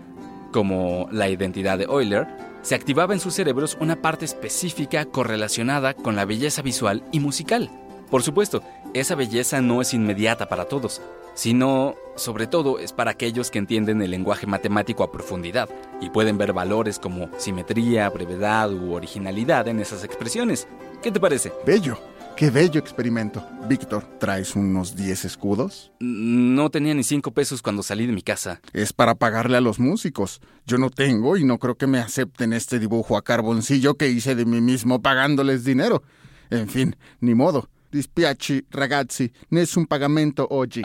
como 0.52 1.06
la 1.12 1.28
identidad 1.28 1.76
de 1.76 1.84
Euler, 1.84 2.26
se 2.62 2.74
activaba 2.74 3.12
en 3.12 3.20
sus 3.20 3.34
cerebros 3.34 3.76
una 3.78 4.00
parte 4.00 4.24
específica 4.24 5.04
correlacionada 5.04 5.92
con 5.92 6.16
la 6.16 6.24
belleza 6.24 6.62
visual 6.62 7.04
y 7.12 7.20
musical. 7.20 7.70
Por 8.10 8.22
supuesto, 8.22 8.62
esa 8.92 9.14
belleza 9.14 9.60
no 9.60 9.80
es 9.82 9.94
inmediata 9.94 10.48
para 10.48 10.66
todos, 10.66 11.02
sino, 11.34 11.96
sobre 12.16 12.46
todo, 12.46 12.78
es 12.78 12.92
para 12.92 13.12
aquellos 13.12 13.50
que 13.50 13.58
entienden 13.58 14.02
el 14.02 14.10
lenguaje 14.10 14.46
matemático 14.46 15.02
a 15.02 15.10
profundidad 15.10 15.68
y 16.00 16.10
pueden 16.10 16.38
ver 16.38 16.52
valores 16.52 16.98
como 16.98 17.28
simetría, 17.38 18.08
brevedad 18.10 18.72
u 18.72 18.92
originalidad 18.92 19.66
en 19.68 19.80
esas 19.80 20.04
expresiones. 20.04 20.68
¿Qué 21.02 21.10
te 21.10 21.20
parece? 21.20 21.52
Bello. 21.66 21.98
Qué 22.36 22.50
bello 22.50 22.80
experimento. 22.80 23.46
Víctor, 23.68 24.04
¿traes 24.18 24.56
unos 24.56 24.96
10 24.96 25.24
escudos? 25.24 25.92
No 26.00 26.68
tenía 26.68 26.92
ni 26.92 27.04
cinco 27.04 27.30
pesos 27.30 27.62
cuando 27.62 27.84
salí 27.84 28.06
de 28.06 28.12
mi 28.12 28.22
casa. 28.22 28.60
Es 28.72 28.92
para 28.92 29.14
pagarle 29.14 29.56
a 29.56 29.60
los 29.60 29.78
músicos. 29.78 30.40
Yo 30.66 30.76
no 30.78 30.90
tengo 30.90 31.36
y 31.36 31.44
no 31.44 31.58
creo 31.58 31.76
que 31.76 31.86
me 31.86 32.00
acepten 32.00 32.52
este 32.52 32.80
dibujo 32.80 33.16
a 33.16 33.22
carboncillo 33.22 33.94
que 33.94 34.08
hice 34.08 34.34
de 34.34 34.46
mí 34.46 34.60
mismo 34.60 35.00
pagándoles 35.00 35.64
dinero. 35.64 36.02
En 36.50 36.68
fin, 36.68 36.96
ni 37.20 37.36
modo. 37.36 37.68
Dispiaci, 37.94 38.66
ragazzi, 38.70 39.30
nessun 39.50 39.86
pagamento 39.86 40.44
oggi. 40.50 40.82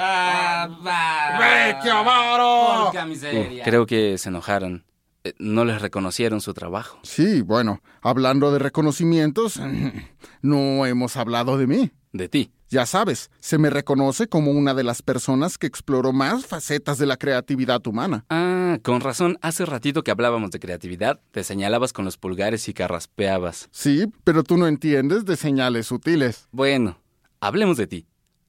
¡Vecchio 1.39 1.91
avaro! 1.91 2.89
Uh, 2.89 3.63
creo 3.63 3.87
que 3.87 4.19
se 4.19 4.29
enojaron. 4.29 4.85
Eh, 5.23 5.33
no 5.39 5.65
les 5.65 5.81
reconocieron 5.81 6.39
su 6.39 6.53
trabajo. 6.53 6.99
Sí, 7.01 7.41
bueno, 7.41 7.81
hablando 8.03 8.51
de 8.51 8.59
reconocimientos, 8.59 9.59
no 10.43 10.85
hemos 10.85 11.17
hablado 11.17 11.57
de 11.57 11.65
mí. 11.65 11.91
De 12.13 12.29
ti. 12.29 12.51
Ya 12.69 12.85
sabes, 12.85 13.31
se 13.39 13.57
me 13.57 13.71
reconoce 13.71 14.27
como 14.27 14.51
una 14.51 14.75
de 14.75 14.83
las 14.83 15.01
personas 15.01 15.57
que 15.57 15.65
exploró 15.65 16.13
más 16.13 16.45
facetas 16.45 16.99
de 16.99 17.07
la 17.07 17.17
creatividad 17.17 17.85
humana. 17.87 18.25
Ah, 18.29 18.58
con 18.77 19.01
razón, 19.01 19.37
hace 19.41 19.65
ratito 19.65 20.03
que 20.03 20.11
hablábamos 20.11 20.51
de 20.51 20.59
creatividad, 20.59 21.19
te 21.31 21.43
señalabas 21.43 21.93
con 21.93 22.05
los 22.05 22.17
pulgares 22.17 22.67
y 22.69 22.73
carraspeabas. 22.73 23.69
Sí, 23.71 24.05
pero 24.23 24.43
tú 24.43 24.57
no 24.57 24.67
entiendes 24.67 25.25
de 25.25 25.35
señales 25.35 25.87
sutiles. 25.87 26.47
Bueno, 26.51 26.99
hablemos 27.39 27.77
de 27.77 27.87
ti, 27.87 28.05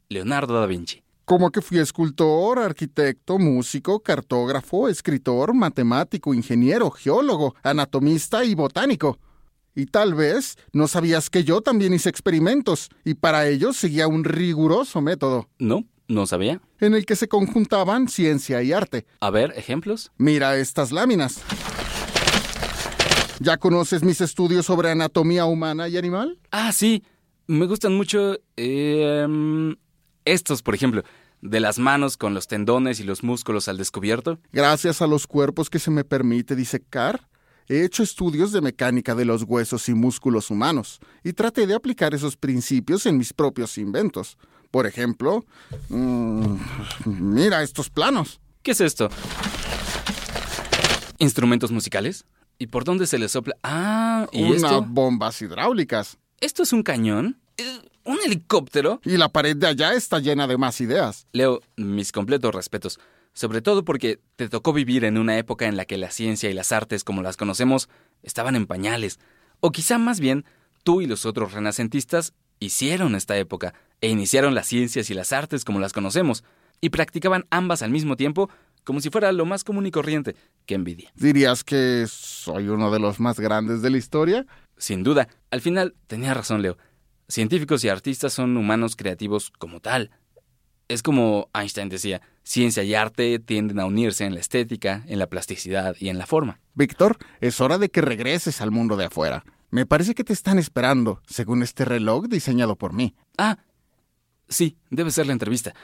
Leonardo 0.09 0.61
da 0.61 0.67
Vinci. 0.67 1.03
Como 1.25 1.51
que 1.51 1.63
fui 1.63 1.79
escultor, 1.79 2.59
arquitecto, 2.59 3.39
músico, 3.39 4.01
cartógrafo, 4.01 4.89
escritor, 4.89 5.55
matemático, 5.55 6.35
ingeniero, 6.35 6.91
geólogo, 6.91 7.55
anatomista 7.63 8.45
y 8.45 8.55
botánico. 8.55 9.19
Y 9.75 9.87
tal 9.87 10.15
vez 10.15 10.59
no 10.73 10.89
sabías 10.89 11.31
que 11.31 11.45
yo 11.45 11.61
también 11.61 11.95
hice 11.95 12.09
experimentos, 12.09 12.91
y 13.05 13.15
para 13.15 13.47
ello 13.47 13.73
seguía 13.73 14.09
un 14.09 14.25
riguroso 14.25 15.01
método. 15.01 15.49
No, 15.59 15.85
no 16.11 16.27
sabía. 16.27 16.61
En 16.81 16.95
el 16.95 17.07
que 17.07 17.17
se 17.17 17.29
conjuntaban 17.29 18.09
ciencia 18.09 18.63
y 18.63 18.73
arte. 18.73 19.07
A 19.21 19.31
ver, 19.31 19.53
ejemplos. 19.57 20.13
Mira 20.19 20.57
estas 20.57 20.93
láminas. 20.93 21.43
¿Ya 23.39 23.57
conoces 23.57 24.03
mis 24.03 24.21
estudios 24.21 24.67
sobre 24.67 24.91
anatomía 24.91 25.47
humana 25.47 25.89
y 25.89 25.97
animal? 25.97 26.39
Ah, 26.51 26.73
sí. 26.73 27.03
Me 27.47 27.67
gustan 27.67 27.95
mucho 27.95 28.39
eh, 28.57 29.27
estos, 30.25 30.63
por 30.63 30.75
ejemplo, 30.75 31.03
de 31.41 31.61
las 31.61 31.79
manos 31.79 32.17
con 32.17 32.35
los 32.35 32.47
tendones 32.47 33.01
y 33.01 33.05
los 33.05 33.23
músculos 33.23 33.69
al 33.69 33.79
descubierto. 33.79 34.39
Gracias 34.53 35.01
a 35.03 35.07
los 35.07 35.27
cuerpos 35.27 35.71
que 35.71 35.79
se 35.79 35.91
me 35.91 36.05
permite 36.05 36.55
disecar, 36.55 37.29
he 37.69 37.85
hecho 37.85 38.03
estudios 38.03 38.53
de 38.53 38.61
mecánica 38.61 39.15
de 39.15 39.25
los 39.25 39.45
huesos 39.45 39.89
y 39.89 39.95
músculos 39.95 40.51
humanos 40.51 41.01
y 41.25 41.33
traté 41.33 41.67
de 41.67 41.75
aplicar 41.75 42.15
esos 42.15 42.37
principios 42.37 43.07
en 43.07 43.17
mis 43.17 43.33
propios 43.33 43.79
inventos. 43.79 44.37
Por 44.71 44.87
ejemplo, 44.87 45.45
mmm, 45.89 46.57
mira 47.07 47.63
estos 47.63 47.91
planos. 47.91 48.41
¿Qué 48.63 48.71
es 48.73 48.81
esto? 48.81 49.09
¿Instrumentos 51.19 51.71
musicales? 51.71 52.25
¿Y 52.59 52.67
por 52.69 52.85
dónde 52.85 53.07
se 53.07 53.19
les 53.19 53.33
sopla? 53.33 53.57
Ah, 53.63 54.27
¿y 54.33 54.43
Unas 54.45 54.57
esto? 54.65 54.83
bombas 54.87 55.41
hidráulicas. 55.43 56.19
¿Esto 56.41 56.63
es 56.63 56.73
un 56.73 56.83
cañón? 56.83 57.41
Eh, 57.57 57.81
¿Un 58.05 58.19
helicóptero? 58.25 59.01
Y 59.05 59.17
la 59.17 59.29
pared 59.29 59.57
de 59.57 59.67
allá 59.67 59.93
está 59.95 60.19
llena 60.21 60.47
de 60.47 60.57
más 60.57 60.81
ideas. 60.81 61.27
Leo, 61.33 61.61
mis 61.77 62.13
completos 62.13 62.55
respetos. 62.55 62.99
Sobre 63.33 63.63
todo 63.63 63.85
porque 63.85 64.21
te 64.37 64.49
tocó 64.49 64.73
vivir 64.73 65.05
en 65.05 65.17
una 65.19 65.37
época 65.39 65.67
en 65.67 65.77
la 65.77 65.85
que 65.85 65.97
la 65.99 66.11
ciencia 66.11 66.51
y 66.51 66.55
las 66.55 66.73
artes 66.73 67.05
como 67.05 67.23
las 67.23 67.37
conocemos 67.37 67.89
estaban 68.23 68.57
en 68.57 68.67
pañales. 68.67 69.21
O 69.61 69.71
quizá 69.73 69.99
más 69.99 70.21
bien, 70.21 70.45
tú 70.83 71.01
y 71.01 71.07
los 71.07 71.27
otros 71.27 71.53
renacentistas 71.53 72.33
hicieron 72.61 73.17
esta 73.17 73.37
época 73.37 73.75
e 74.01 74.09
iniciaron 74.09 74.55
las 74.55 74.69
ciencias 74.69 75.11
y 75.11 75.15
las 75.15 75.33
artes 75.33 75.65
como 75.65 75.81
las 75.81 75.93
conocemos, 75.93 76.45
y 76.81 76.91
practicaban 76.91 77.47
ambas 77.51 77.83
al 77.83 77.91
mismo 77.91 78.17
tiempo 78.17 78.49
como 78.85 79.01
si 79.01 79.11
fuera 79.11 79.33
lo 79.33 79.45
más 79.45 79.65
común 79.65 79.87
y 79.87 79.91
corriente. 79.91 80.37
¡Qué 80.67 80.75
envidia! 80.75 81.13
¿Dirías 81.15 81.65
que 81.65 82.07
soy 82.09 82.69
uno 82.69 82.91
de 82.91 82.99
los 82.99 83.21
más 83.21 83.39
grandes 83.39 83.83
de 83.83 83.91
la 83.91 83.99
historia? 83.99 84.47
Sin 84.79 85.03
duda. 85.03 85.29
Al 85.51 85.61
final, 85.61 85.95
tenía 86.07 86.33
razón, 86.33 86.63
Leo. 86.63 86.79
Científicos 87.29 87.85
y 87.85 87.89
artistas 87.89 88.33
son 88.33 88.57
humanos 88.57 88.97
creativos 88.97 89.51
como 89.51 89.81
tal. 89.81 90.11
Es 90.89 91.03
como 91.03 91.51
Einstein 91.55 91.89
decía, 91.89 92.21
ciencia 92.43 92.83
y 92.83 92.95
arte 92.95 93.39
tienden 93.39 93.79
a 93.79 93.85
unirse 93.85 94.25
en 94.25 94.35
la 94.35 94.41
estética, 94.41 95.05
en 95.07 95.19
la 95.19 95.29
plasticidad 95.29 95.95
y 96.01 96.09
en 96.09 96.19
la 96.19 96.27
forma. 96.27 96.59
Víctor, 96.75 97.19
es 97.41 97.61
hora 97.61 97.79
de 97.79 97.91
que 97.91 98.01
regreses 98.01 98.61
al 98.61 98.73
mundo 98.73 98.97
de 98.97 99.05
afuera. 99.05 99.45
Me 99.71 99.87
parece 99.87 100.15
que 100.15 100.25
te 100.25 100.33
están 100.33 100.59
esperando, 100.59 101.23
según 101.27 101.63
este 101.63 101.85
reloj 101.85 102.27
diseñado 102.27 102.77
por 102.77 102.93
mí. 102.93 103.15
Ah, 103.39 103.59
sí, 104.49 104.77
debe 104.91 105.13
ser 105.13 105.27
la 105.27 105.33
entrevista. 105.33 105.75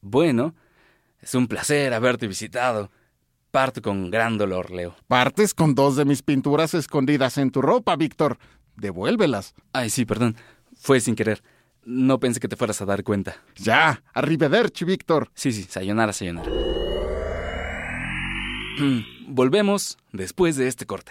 Bueno, 0.00 0.54
es 1.20 1.34
un 1.34 1.48
placer 1.48 1.92
haberte 1.92 2.28
visitado. 2.28 2.90
Parto 3.50 3.82
con 3.82 4.10
gran 4.10 4.38
dolor, 4.38 4.70
Leo. 4.70 4.94
Partes 5.08 5.54
con 5.54 5.74
dos 5.74 5.96
de 5.96 6.04
mis 6.04 6.22
pinturas 6.22 6.74
escondidas 6.74 7.38
en 7.38 7.50
tu 7.50 7.62
ropa, 7.62 7.96
Víctor. 7.96 8.38
Devuélvelas. 8.76 9.54
Ay, 9.72 9.90
sí, 9.90 10.04
perdón. 10.04 10.36
Fue 10.76 11.00
sin 11.00 11.16
querer. 11.16 11.42
No 11.84 12.20
pensé 12.20 12.38
que 12.38 12.48
te 12.48 12.56
fueras 12.56 12.80
a 12.82 12.84
dar 12.84 13.02
cuenta. 13.02 13.36
Ya, 13.56 14.02
arrivederci, 14.12 14.84
Víctor. 14.84 15.30
Sí, 15.34 15.52
sí, 15.52 15.64
sayonara, 15.64 16.12
sayonara. 16.12 16.50
Volvemos 19.28 19.98
después 20.12 20.56
de 20.56 20.68
este 20.68 20.86
corte. 20.86 21.10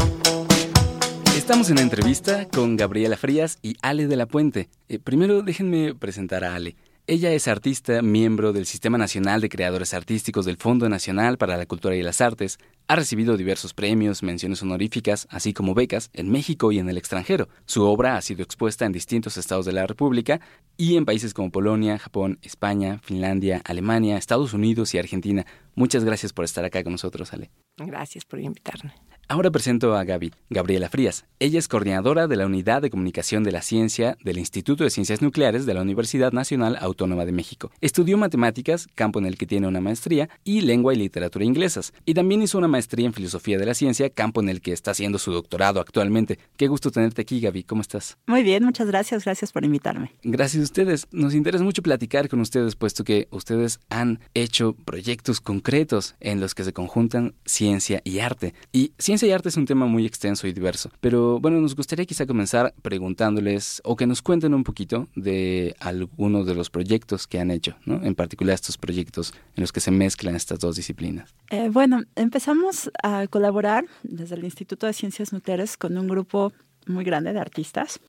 Estamos 1.51 1.69
en 1.69 1.79
entrevista 1.79 2.47
con 2.47 2.77
Gabriela 2.77 3.17
Frías 3.17 3.59
y 3.61 3.75
Ale 3.81 4.07
de 4.07 4.15
la 4.15 4.25
Puente. 4.25 4.69
Eh, 4.87 4.99
primero 4.99 5.41
déjenme 5.41 5.93
presentar 5.93 6.45
a 6.45 6.55
Ale. 6.55 6.77
Ella 7.07 7.33
es 7.33 7.49
artista, 7.49 8.01
miembro 8.01 8.53
del 8.53 8.65
Sistema 8.65 8.97
Nacional 8.97 9.41
de 9.41 9.49
Creadores 9.49 9.93
Artísticos 9.93 10.45
del 10.45 10.55
Fondo 10.55 10.87
Nacional 10.87 11.37
para 11.37 11.57
la 11.57 11.65
Cultura 11.65 11.93
y 11.97 12.03
las 12.03 12.21
Artes. 12.21 12.57
Ha 12.87 12.95
recibido 12.95 13.35
diversos 13.35 13.73
premios, 13.73 14.23
menciones 14.23 14.61
honoríficas, 14.61 15.27
así 15.29 15.51
como 15.51 15.73
becas 15.73 16.09
en 16.13 16.29
México 16.29 16.71
y 16.71 16.79
en 16.79 16.87
el 16.87 16.97
extranjero. 16.97 17.49
Su 17.65 17.83
obra 17.83 18.15
ha 18.15 18.21
sido 18.21 18.43
expuesta 18.43 18.85
en 18.85 18.93
distintos 18.93 19.35
estados 19.35 19.65
de 19.65 19.73
la 19.73 19.85
República 19.85 20.39
y 20.77 20.95
en 20.95 21.03
países 21.03 21.33
como 21.33 21.51
Polonia, 21.51 21.99
Japón, 21.99 22.39
España, 22.43 23.01
Finlandia, 23.03 23.61
Alemania, 23.65 24.15
Estados 24.15 24.53
Unidos 24.53 24.93
y 24.93 24.99
Argentina. 24.99 25.45
Muchas 25.75 26.03
gracias 26.03 26.33
por 26.33 26.45
estar 26.45 26.65
acá 26.65 26.83
con 26.83 26.91
nosotros, 26.91 27.33
Ale. 27.33 27.49
Gracias 27.77 28.25
por 28.25 28.39
invitarme. 28.39 28.93
Ahora 29.27 29.49
presento 29.49 29.95
a 29.95 30.03
Gaby, 30.03 30.33
Gabriela 30.49 30.89
Frías. 30.89 31.25
Ella 31.39 31.57
es 31.57 31.69
coordinadora 31.69 32.27
de 32.27 32.35
la 32.35 32.45
Unidad 32.45 32.81
de 32.81 32.89
Comunicación 32.89 33.45
de 33.45 33.53
la 33.53 33.61
Ciencia 33.61 34.17
del 34.25 34.37
Instituto 34.37 34.83
de 34.83 34.89
Ciencias 34.89 35.21
Nucleares 35.21 35.65
de 35.65 35.73
la 35.73 35.81
Universidad 35.81 36.33
Nacional 36.33 36.77
Autónoma 36.81 37.23
de 37.23 37.31
México. 37.31 37.71
Estudió 37.79 38.17
matemáticas, 38.17 38.89
campo 38.93 39.19
en 39.19 39.25
el 39.25 39.37
que 39.37 39.45
tiene 39.45 39.67
una 39.67 39.79
maestría, 39.79 40.27
y 40.43 40.59
lengua 40.59 40.93
y 40.93 40.97
literatura 40.97 41.45
inglesas. 41.45 41.93
Y 42.05 42.13
también 42.13 42.41
hizo 42.41 42.57
una 42.57 42.67
maestría 42.67 43.05
en 43.05 43.13
filosofía 43.13 43.57
de 43.57 43.65
la 43.65 43.73
ciencia, 43.73 44.09
campo 44.09 44.41
en 44.41 44.49
el 44.49 44.59
que 44.59 44.73
está 44.73 44.91
haciendo 44.91 45.17
su 45.17 45.31
doctorado 45.31 45.79
actualmente. 45.79 46.37
Qué 46.57 46.67
gusto 46.67 46.91
tenerte 46.91 47.21
aquí, 47.21 47.39
Gaby. 47.39 47.63
¿Cómo 47.63 47.81
estás? 47.81 48.17
Muy 48.27 48.43
bien, 48.43 48.65
muchas 48.65 48.87
gracias. 48.87 49.23
Gracias 49.23 49.53
por 49.53 49.63
invitarme. 49.63 50.13
Gracias 50.23 50.59
a 50.59 50.63
ustedes. 50.65 51.07
Nos 51.11 51.35
interesa 51.35 51.63
mucho 51.63 51.81
platicar 51.81 52.27
con 52.27 52.41
ustedes, 52.41 52.75
puesto 52.75 53.05
que 53.05 53.29
ustedes 53.31 53.79
han 53.89 54.19
hecho 54.33 54.73
proyectos 54.73 55.39
concretos 55.61 56.15
en 56.19 56.39
los 56.39 56.55
que 56.55 56.63
se 56.63 56.73
conjuntan 56.73 57.35
ciencia 57.45 58.01
y 58.03 58.19
arte. 58.19 58.55
Y 58.71 58.93
ciencia 58.97 59.27
y 59.27 59.31
arte 59.31 59.49
es 59.49 59.57
un 59.57 59.67
tema 59.67 59.85
muy 59.85 60.07
extenso 60.07 60.47
y 60.47 60.53
diverso. 60.53 60.89
Pero 60.99 61.39
bueno, 61.39 61.61
nos 61.61 61.75
gustaría 61.75 62.05
quizá 62.05 62.25
comenzar 62.25 62.73
preguntándoles 62.81 63.79
o 63.85 63.95
que 63.95 64.07
nos 64.07 64.23
cuenten 64.23 64.55
un 64.55 64.63
poquito 64.63 65.07
de 65.15 65.75
algunos 65.79 66.47
de 66.47 66.55
los 66.55 66.71
proyectos 66.71 67.27
que 67.27 67.39
han 67.39 67.51
hecho, 67.51 67.75
¿no? 67.85 68.03
En 68.03 68.15
particular 68.15 68.55
estos 68.55 68.77
proyectos 68.77 69.33
en 69.55 69.61
los 69.61 69.71
que 69.71 69.81
se 69.81 69.91
mezclan 69.91 70.35
estas 70.35 70.57
dos 70.57 70.75
disciplinas. 70.75 71.35
Eh, 71.51 71.69
bueno, 71.69 72.01
empezamos 72.15 72.89
a 73.03 73.27
colaborar 73.27 73.85
desde 74.01 74.35
el 74.35 74.43
Instituto 74.43 74.87
de 74.87 74.93
Ciencias 74.93 75.31
Nucleares 75.31 75.77
con 75.77 75.95
un 75.95 76.07
grupo 76.07 76.53
muy 76.87 77.03
grande 77.03 77.33
de 77.33 77.39
artistas 77.39 77.99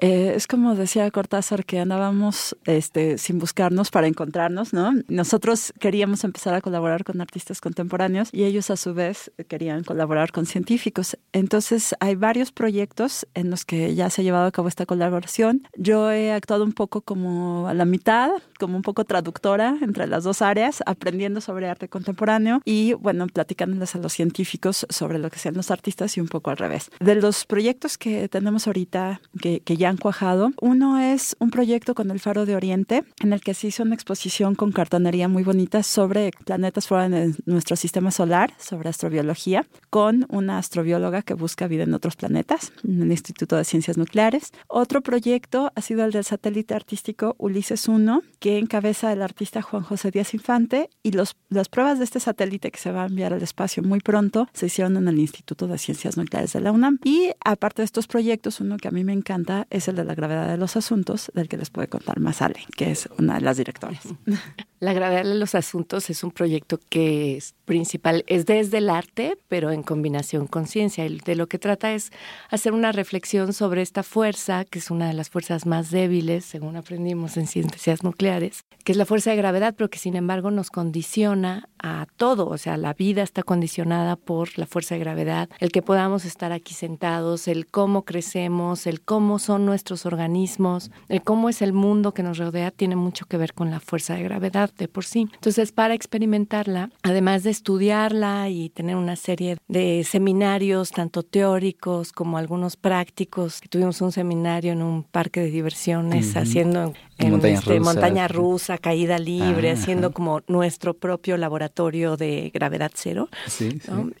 eh, 0.00 0.34
es 0.36 0.46
como 0.46 0.74
decía 0.76 1.10
Cortázar 1.10 1.64
que 1.64 1.80
andábamos 1.80 2.56
este, 2.66 3.18
sin 3.18 3.38
buscarnos 3.38 3.90
para 3.90 4.06
encontrarnos, 4.06 4.72
¿no? 4.72 4.92
Nosotros 5.08 5.72
queríamos 5.80 6.22
empezar 6.24 6.54
a 6.54 6.60
colaborar 6.60 7.04
con 7.04 7.20
artistas 7.20 7.60
contemporáneos 7.60 8.28
y 8.32 8.44
ellos 8.44 8.70
a 8.70 8.76
su 8.76 8.94
vez 8.94 9.32
querían 9.48 9.82
colaborar 9.82 10.30
con 10.30 10.46
científicos. 10.46 11.18
Entonces 11.32 11.96
hay 11.98 12.14
varios 12.14 12.52
proyectos 12.52 13.26
en 13.34 13.50
los 13.50 13.64
que 13.64 13.94
ya 13.96 14.08
se 14.10 14.20
ha 14.20 14.24
llevado 14.24 14.46
a 14.46 14.52
cabo 14.52 14.68
esta 14.68 14.86
colaboración. 14.86 15.66
Yo 15.76 16.12
he 16.12 16.32
actuado 16.32 16.64
un 16.64 16.72
poco 16.72 17.00
como 17.00 17.66
a 17.66 17.74
la 17.74 17.84
mitad, 17.84 18.30
como 18.58 18.76
un 18.76 18.82
poco 18.82 19.04
traductora 19.04 19.78
entre 19.82 20.06
las 20.06 20.22
dos 20.22 20.42
áreas, 20.42 20.82
aprendiendo 20.86 21.40
sobre 21.40 21.68
arte 21.68 21.88
contemporáneo 21.88 22.60
y, 22.64 22.92
bueno, 22.92 23.26
platicándoles 23.26 23.96
a 23.96 23.98
los 23.98 24.12
científicos 24.12 24.86
sobre 24.88 25.18
lo 25.18 25.30
que 25.30 25.38
sean 25.38 25.54
los 25.54 25.70
artistas 25.70 26.16
y 26.16 26.20
un 26.20 26.28
poco 26.28 26.50
al 26.50 26.56
revés. 26.56 26.90
De 27.00 27.16
los 27.16 27.46
proyectos 27.46 27.98
que 27.98 28.28
tenemos 28.28 28.66
ahorita, 28.66 29.20
que, 29.40 29.60
que 29.60 29.76
ya 29.76 29.87
han 29.88 29.96
cuajado. 29.96 30.52
Uno 30.60 30.98
es 30.98 31.36
un 31.38 31.50
proyecto 31.50 31.94
con 31.94 32.10
el 32.10 32.20
Faro 32.20 32.46
de 32.46 32.56
Oriente, 32.56 33.04
en 33.20 33.32
el 33.32 33.40
que 33.40 33.54
se 33.54 33.68
hizo 33.68 33.82
una 33.82 33.94
exposición 33.94 34.54
con 34.54 34.72
cartonería 34.72 35.28
muy 35.28 35.42
bonita 35.42 35.82
sobre 35.82 36.30
planetas 36.44 36.86
fuera 36.86 37.08
de 37.08 37.34
nuestro 37.46 37.76
sistema 37.76 38.10
solar, 38.10 38.52
sobre 38.58 38.88
astrobiología, 38.88 39.66
con 39.90 40.26
una 40.28 40.58
astrobióloga 40.58 41.22
que 41.22 41.34
busca 41.34 41.66
vida 41.66 41.84
en 41.84 41.94
otros 41.94 42.16
planetas, 42.16 42.72
en 42.84 43.02
el 43.02 43.10
Instituto 43.10 43.56
de 43.56 43.64
Ciencias 43.64 43.98
Nucleares. 43.98 44.52
Otro 44.68 45.00
proyecto 45.02 45.72
ha 45.74 45.80
sido 45.82 46.04
el 46.04 46.12
del 46.12 46.24
satélite 46.24 46.74
artístico 46.74 47.34
Ulises 47.38 47.88
1, 47.88 48.22
que 48.38 48.58
encabeza 48.58 49.12
el 49.12 49.22
artista 49.22 49.62
Juan 49.62 49.82
José 49.82 50.10
Díaz 50.10 50.34
Infante, 50.34 50.90
y 51.02 51.12
los, 51.12 51.36
las 51.48 51.68
pruebas 51.68 51.98
de 51.98 52.04
este 52.04 52.20
satélite 52.20 52.70
que 52.70 52.78
se 52.78 52.92
va 52.92 53.04
a 53.04 53.06
enviar 53.06 53.32
al 53.32 53.42
espacio 53.42 53.82
muy 53.82 54.00
pronto 54.00 54.48
se 54.52 54.66
hicieron 54.66 54.96
en 54.96 55.08
el 55.08 55.18
Instituto 55.18 55.66
de 55.66 55.78
Ciencias 55.78 56.16
Nucleares 56.16 56.52
de 56.52 56.60
la 56.60 56.72
UNAM. 56.72 56.98
Y 57.04 57.30
aparte 57.44 57.82
de 57.82 57.86
estos 57.86 58.06
proyectos, 58.06 58.60
uno 58.60 58.76
que 58.76 58.88
a 58.88 58.90
mí 58.90 59.04
me 59.04 59.12
encanta 59.12 59.66
el 59.86 59.94
de 59.94 60.04
la 60.04 60.16
gravedad 60.16 60.48
de 60.48 60.56
los 60.56 60.76
asuntos, 60.76 61.30
del 61.34 61.48
que 61.48 61.56
les 61.56 61.70
puede 61.70 61.88
contar 61.88 62.18
más 62.18 62.42
Ale, 62.42 62.64
que 62.76 62.90
es 62.90 63.08
una 63.18 63.34
de 63.34 63.42
las 63.42 63.58
directoras. 63.58 64.02
La 64.80 64.92
gravedad 64.92 65.24
de 65.24 65.34
los 65.34 65.56
asuntos 65.56 66.08
es 66.08 66.22
un 66.22 66.30
proyecto 66.30 66.78
que 66.88 67.36
es 67.36 67.54
principal, 67.64 68.22
es 68.28 68.46
desde 68.46 68.78
el 68.78 68.90
arte, 68.90 69.36
pero 69.48 69.72
en 69.72 69.82
combinación 69.82 70.46
con 70.46 70.68
ciencia. 70.68 71.04
De 71.08 71.34
lo 71.34 71.48
que 71.48 71.58
trata 71.58 71.92
es 71.92 72.12
hacer 72.48 72.72
una 72.72 72.92
reflexión 72.92 73.52
sobre 73.52 73.82
esta 73.82 74.04
fuerza, 74.04 74.64
que 74.64 74.78
es 74.78 74.92
una 74.92 75.08
de 75.08 75.14
las 75.14 75.30
fuerzas 75.30 75.66
más 75.66 75.90
débiles, 75.90 76.44
según 76.44 76.76
aprendimos 76.76 77.36
en 77.36 77.48
ciencias 77.48 78.04
nucleares, 78.04 78.64
que 78.84 78.92
es 78.92 78.98
la 78.98 79.04
fuerza 79.04 79.30
de 79.30 79.36
gravedad, 79.36 79.74
pero 79.76 79.90
que 79.90 79.98
sin 79.98 80.14
embargo 80.14 80.52
nos 80.52 80.70
condiciona 80.70 81.68
a 81.80 82.06
todo. 82.16 82.46
O 82.48 82.56
sea, 82.56 82.76
la 82.76 82.94
vida 82.94 83.22
está 83.22 83.42
condicionada 83.42 84.14
por 84.14 84.56
la 84.58 84.66
fuerza 84.66 84.94
de 84.94 85.00
gravedad, 85.00 85.50
el 85.58 85.72
que 85.72 85.82
podamos 85.82 86.24
estar 86.24 86.52
aquí 86.52 86.72
sentados, 86.72 87.48
el 87.48 87.66
cómo 87.66 88.04
crecemos, 88.04 88.86
el 88.86 89.00
cómo 89.00 89.40
son 89.40 89.66
nuestros 89.66 90.06
organismos, 90.06 90.92
el 91.08 91.22
cómo 91.22 91.48
es 91.48 91.62
el 91.62 91.72
mundo 91.72 92.14
que 92.14 92.22
nos 92.22 92.38
rodea, 92.38 92.70
tiene 92.70 92.94
mucho 92.94 93.26
que 93.26 93.36
ver 93.36 93.54
con 93.54 93.72
la 93.72 93.80
fuerza 93.80 94.14
de 94.14 94.22
gravedad 94.22 94.67
de 94.76 94.88
por 94.88 95.04
sí. 95.04 95.28
Entonces, 95.34 95.72
para 95.72 95.94
experimentarla, 95.94 96.90
además 97.02 97.42
de 97.42 97.50
estudiarla 97.50 98.48
y 98.48 98.70
tener 98.70 98.96
una 98.96 99.16
serie 99.16 99.56
de 99.68 100.04
seminarios, 100.04 100.90
tanto 100.90 101.22
teóricos 101.22 102.12
como 102.12 102.38
algunos 102.38 102.76
prácticos, 102.76 103.60
que 103.60 103.68
tuvimos 103.68 104.00
un 104.00 104.12
seminario 104.12 104.72
en 104.72 104.82
un 104.82 105.02
parque 105.04 105.40
de 105.40 105.50
diversiones 105.50 106.36
haciendo 106.36 106.92
en 107.18 107.30
montaña, 107.32 107.58
este, 107.58 107.78
rusa. 107.78 107.92
montaña, 107.92 108.28
rusa. 108.28 108.78
caída 108.78 109.18
libre, 109.18 109.70
haciendo 109.70 110.12
como 110.12 110.42
nuestro 110.46 110.94
propio 110.94 111.36
laboratorio 111.36 112.16
de 112.16 112.50
gravedad 112.54 112.92
cero. 112.94 113.28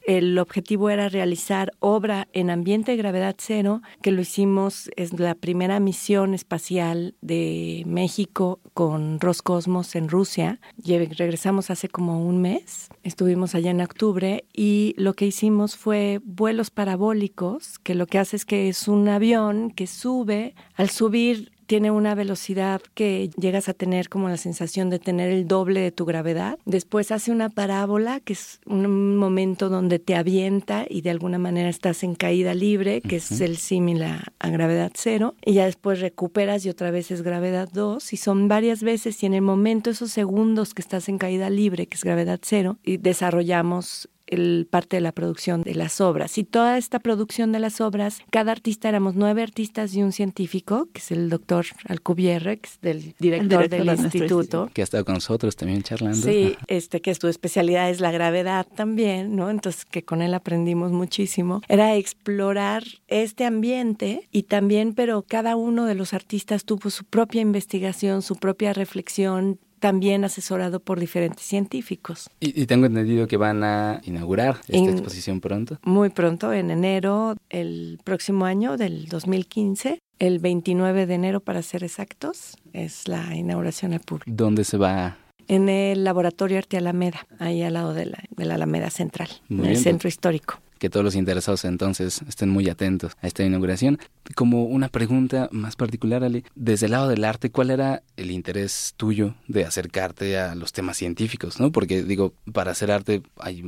El 0.06 0.38
objetivo 0.38 0.90
era 0.90 1.08
realizar 1.08 1.72
obra 1.78 2.28
en 2.32 2.50
ambiente 2.50 2.92
de 2.92 2.98
gravedad 2.98 3.36
cero, 3.38 3.82
que 4.02 4.10
lo 4.10 4.20
hicimos, 4.20 4.90
es 4.96 5.18
la 5.18 5.34
primera 5.34 5.80
misión 5.80 6.34
espacial 6.34 7.14
de 7.20 7.82
México 7.86 8.60
con 8.74 9.20
Roscosmos 9.20 9.94
en 9.94 10.08
Rusia 10.08 10.37
regresamos 10.84 11.70
hace 11.70 11.88
como 11.88 12.26
un 12.26 12.40
mes, 12.40 12.88
estuvimos 13.02 13.54
allá 13.54 13.70
en 13.70 13.80
octubre 13.80 14.44
y 14.52 14.94
lo 14.96 15.14
que 15.14 15.26
hicimos 15.26 15.76
fue 15.76 16.20
vuelos 16.24 16.70
parabólicos, 16.70 17.78
que 17.78 17.94
lo 17.94 18.06
que 18.06 18.18
hace 18.18 18.36
es 18.36 18.44
que 18.44 18.68
es 18.68 18.88
un 18.88 19.08
avión 19.08 19.70
que 19.70 19.86
sube, 19.86 20.54
al 20.74 20.90
subir 20.90 21.52
tiene 21.68 21.90
una 21.90 22.14
velocidad 22.14 22.80
que 22.94 23.30
llegas 23.36 23.68
a 23.68 23.74
tener 23.74 24.08
como 24.08 24.30
la 24.30 24.38
sensación 24.38 24.88
de 24.88 24.98
tener 24.98 25.30
el 25.30 25.46
doble 25.46 25.80
de 25.80 25.92
tu 25.92 26.06
gravedad. 26.06 26.58
Después 26.64 27.12
hace 27.12 27.30
una 27.30 27.50
parábola, 27.50 28.20
que 28.20 28.32
es 28.32 28.60
un 28.64 29.18
momento 29.18 29.68
donde 29.68 29.98
te 29.98 30.16
avienta 30.16 30.86
y 30.88 31.02
de 31.02 31.10
alguna 31.10 31.36
manera 31.36 31.68
estás 31.68 32.02
en 32.04 32.14
caída 32.14 32.54
libre, 32.54 33.02
que 33.02 33.16
es 33.16 33.42
el 33.42 33.58
símil 33.58 34.02
a, 34.02 34.32
gravedad 34.40 34.92
cero. 34.94 35.34
Y 35.44 35.52
ya 35.52 35.66
después 35.66 36.00
recuperas 36.00 36.64
y 36.64 36.70
otra 36.70 36.90
vez 36.90 37.10
es 37.10 37.20
gravedad 37.20 37.68
2. 37.70 38.14
Y 38.14 38.16
son 38.16 38.48
varias 38.48 38.82
veces 38.82 39.22
y 39.22 39.26
en 39.26 39.34
el 39.34 39.42
momento, 39.42 39.90
esos 39.90 40.10
segundos 40.10 40.72
que 40.72 40.80
estás 40.80 41.10
en 41.10 41.18
caída 41.18 41.50
libre, 41.50 41.86
que 41.86 41.96
es 41.96 42.02
gravedad 42.02 42.40
cero, 42.42 42.78
y 42.82 42.96
desarrollamos 42.96 44.08
el 44.28 44.66
parte 44.70 44.96
de 44.96 45.00
la 45.00 45.12
producción 45.12 45.62
de 45.62 45.74
las 45.74 46.00
obras. 46.00 46.38
Y 46.38 46.44
toda 46.44 46.78
esta 46.78 46.98
producción 47.00 47.52
de 47.52 47.58
las 47.58 47.80
obras, 47.80 48.20
cada 48.30 48.52
artista 48.52 48.88
éramos 48.88 49.14
nueve 49.14 49.42
artistas 49.42 49.94
y 49.94 50.02
un 50.02 50.12
científico, 50.12 50.88
que 50.92 51.00
es 51.00 51.10
el 51.10 51.28
doctor 51.30 51.66
Alcubierre, 51.86 52.60
del 52.82 53.14
director, 53.18 53.68
del 53.68 53.88
instituto. 53.88 54.70
Que 54.72 54.82
ha 54.82 54.84
estado 54.84 55.04
con 55.04 55.14
nosotros 55.14 55.56
también 55.56 55.82
charlando. 55.82 56.18
Sí, 56.18 56.56
este, 56.66 57.00
que 57.00 57.14
su 57.14 57.28
especialidad 57.28 57.90
es 57.90 58.00
la 58.00 58.10
gravedad 58.10 58.66
también, 58.66 59.36
¿no? 59.36 59.50
Entonces, 59.50 59.84
que 59.84 60.04
con 60.04 60.22
él 60.22 60.34
aprendimos 60.34 60.92
muchísimo. 60.92 61.62
Era 61.68 61.96
explorar 61.96 62.84
este 63.08 63.44
ambiente 63.44 64.28
y 64.30 64.44
también, 64.44 64.94
pero 64.94 65.22
cada 65.22 65.56
uno 65.56 65.86
de 65.86 65.94
los 65.94 66.14
artistas 66.14 66.64
tuvo 66.64 66.90
su 66.90 67.04
propia 67.04 67.40
investigación, 67.40 68.22
su 68.22 68.36
propia 68.36 68.72
reflexión, 68.72 69.58
también 69.78 70.24
asesorado 70.24 70.80
por 70.80 71.00
diferentes 71.00 71.44
científicos. 71.44 72.28
Y, 72.40 72.66
tengo 72.66 72.86
entendido 72.86 73.26
que 73.26 73.36
van 73.36 73.64
a 73.64 74.00
inaugurar 74.04 74.56
esta 74.68 74.90
exposición 74.90 75.40
pronto. 75.40 75.78
Muy 75.82 76.10
pronto, 76.10 76.52
en 76.52 76.70
enero 76.70 77.36
el 77.50 77.98
próximo 78.04 78.44
año 78.44 78.76
del 78.76 79.06
2015. 79.06 80.00
El 80.18 80.40
29 80.40 81.06
de 81.06 81.14
enero, 81.14 81.40
para 81.40 81.62
ser 81.62 81.84
exactos, 81.84 82.56
es 82.72 83.06
la 83.06 83.36
inauguración 83.36 83.92
al 83.92 84.00
público. 84.00 84.30
¿Dónde 84.34 84.64
se 84.64 84.76
va 84.76 85.16
en 85.46 85.70
el 85.70 86.04
Laboratorio 86.04 86.58
Arte 86.58 86.76
Alameda, 86.76 87.26
ahí 87.38 87.62
al 87.62 87.72
lado 87.72 87.94
de 87.94 88.04
la, 88.04 88.22
de 88.36 88.44
la 88.44 88.56
Alameda 88.56 88.90
Central, 88.90 89.30
en 89.48 89.64
el 89.64 89.78
centro 89.78 90.06
histórico 90.08 90.60
que 90.78 90.90
todos 90.90 91.04
los 91.04 91.14
interesados 91.14 91.64
entonces 91.64 92.22
estén 92.28 92.50
muy 92.50 92.68
atentos 92.68 93.12
a 93.20 93.26
esta 93.26 93.44
inauguración. 93.44 93.98
Como 94.34 94.64
una 94.64 94.88
pregunta 94.88 95.48
más 95.52 95.76
particular, 95.76 96.24
Ali, 96.24 96.44
desde 96.54 96.86
el 96.86 96.92
lado 96.92 97.08
del 97.08 97.24
arte, 97.24 97.50
¿cuál 97.50 97.70
era 97.70 98.02
el 98.16 98.30
interés 98.30 98.94
tuyo 98.96 99.34
de 99.46 99.64
acercarte 99.64 100.38
a 100.38 100.54
los 100.54 100.72
temas 100.72 100.96
científicos? 100.96 101.60
¿no? 101.60 101.72
Porque 101.72 102.02
digo, 102.02 102.34
para 102.52 102.72
hacer 102.72 102.90
arte 102.90 103.22
hay 103.38 103.62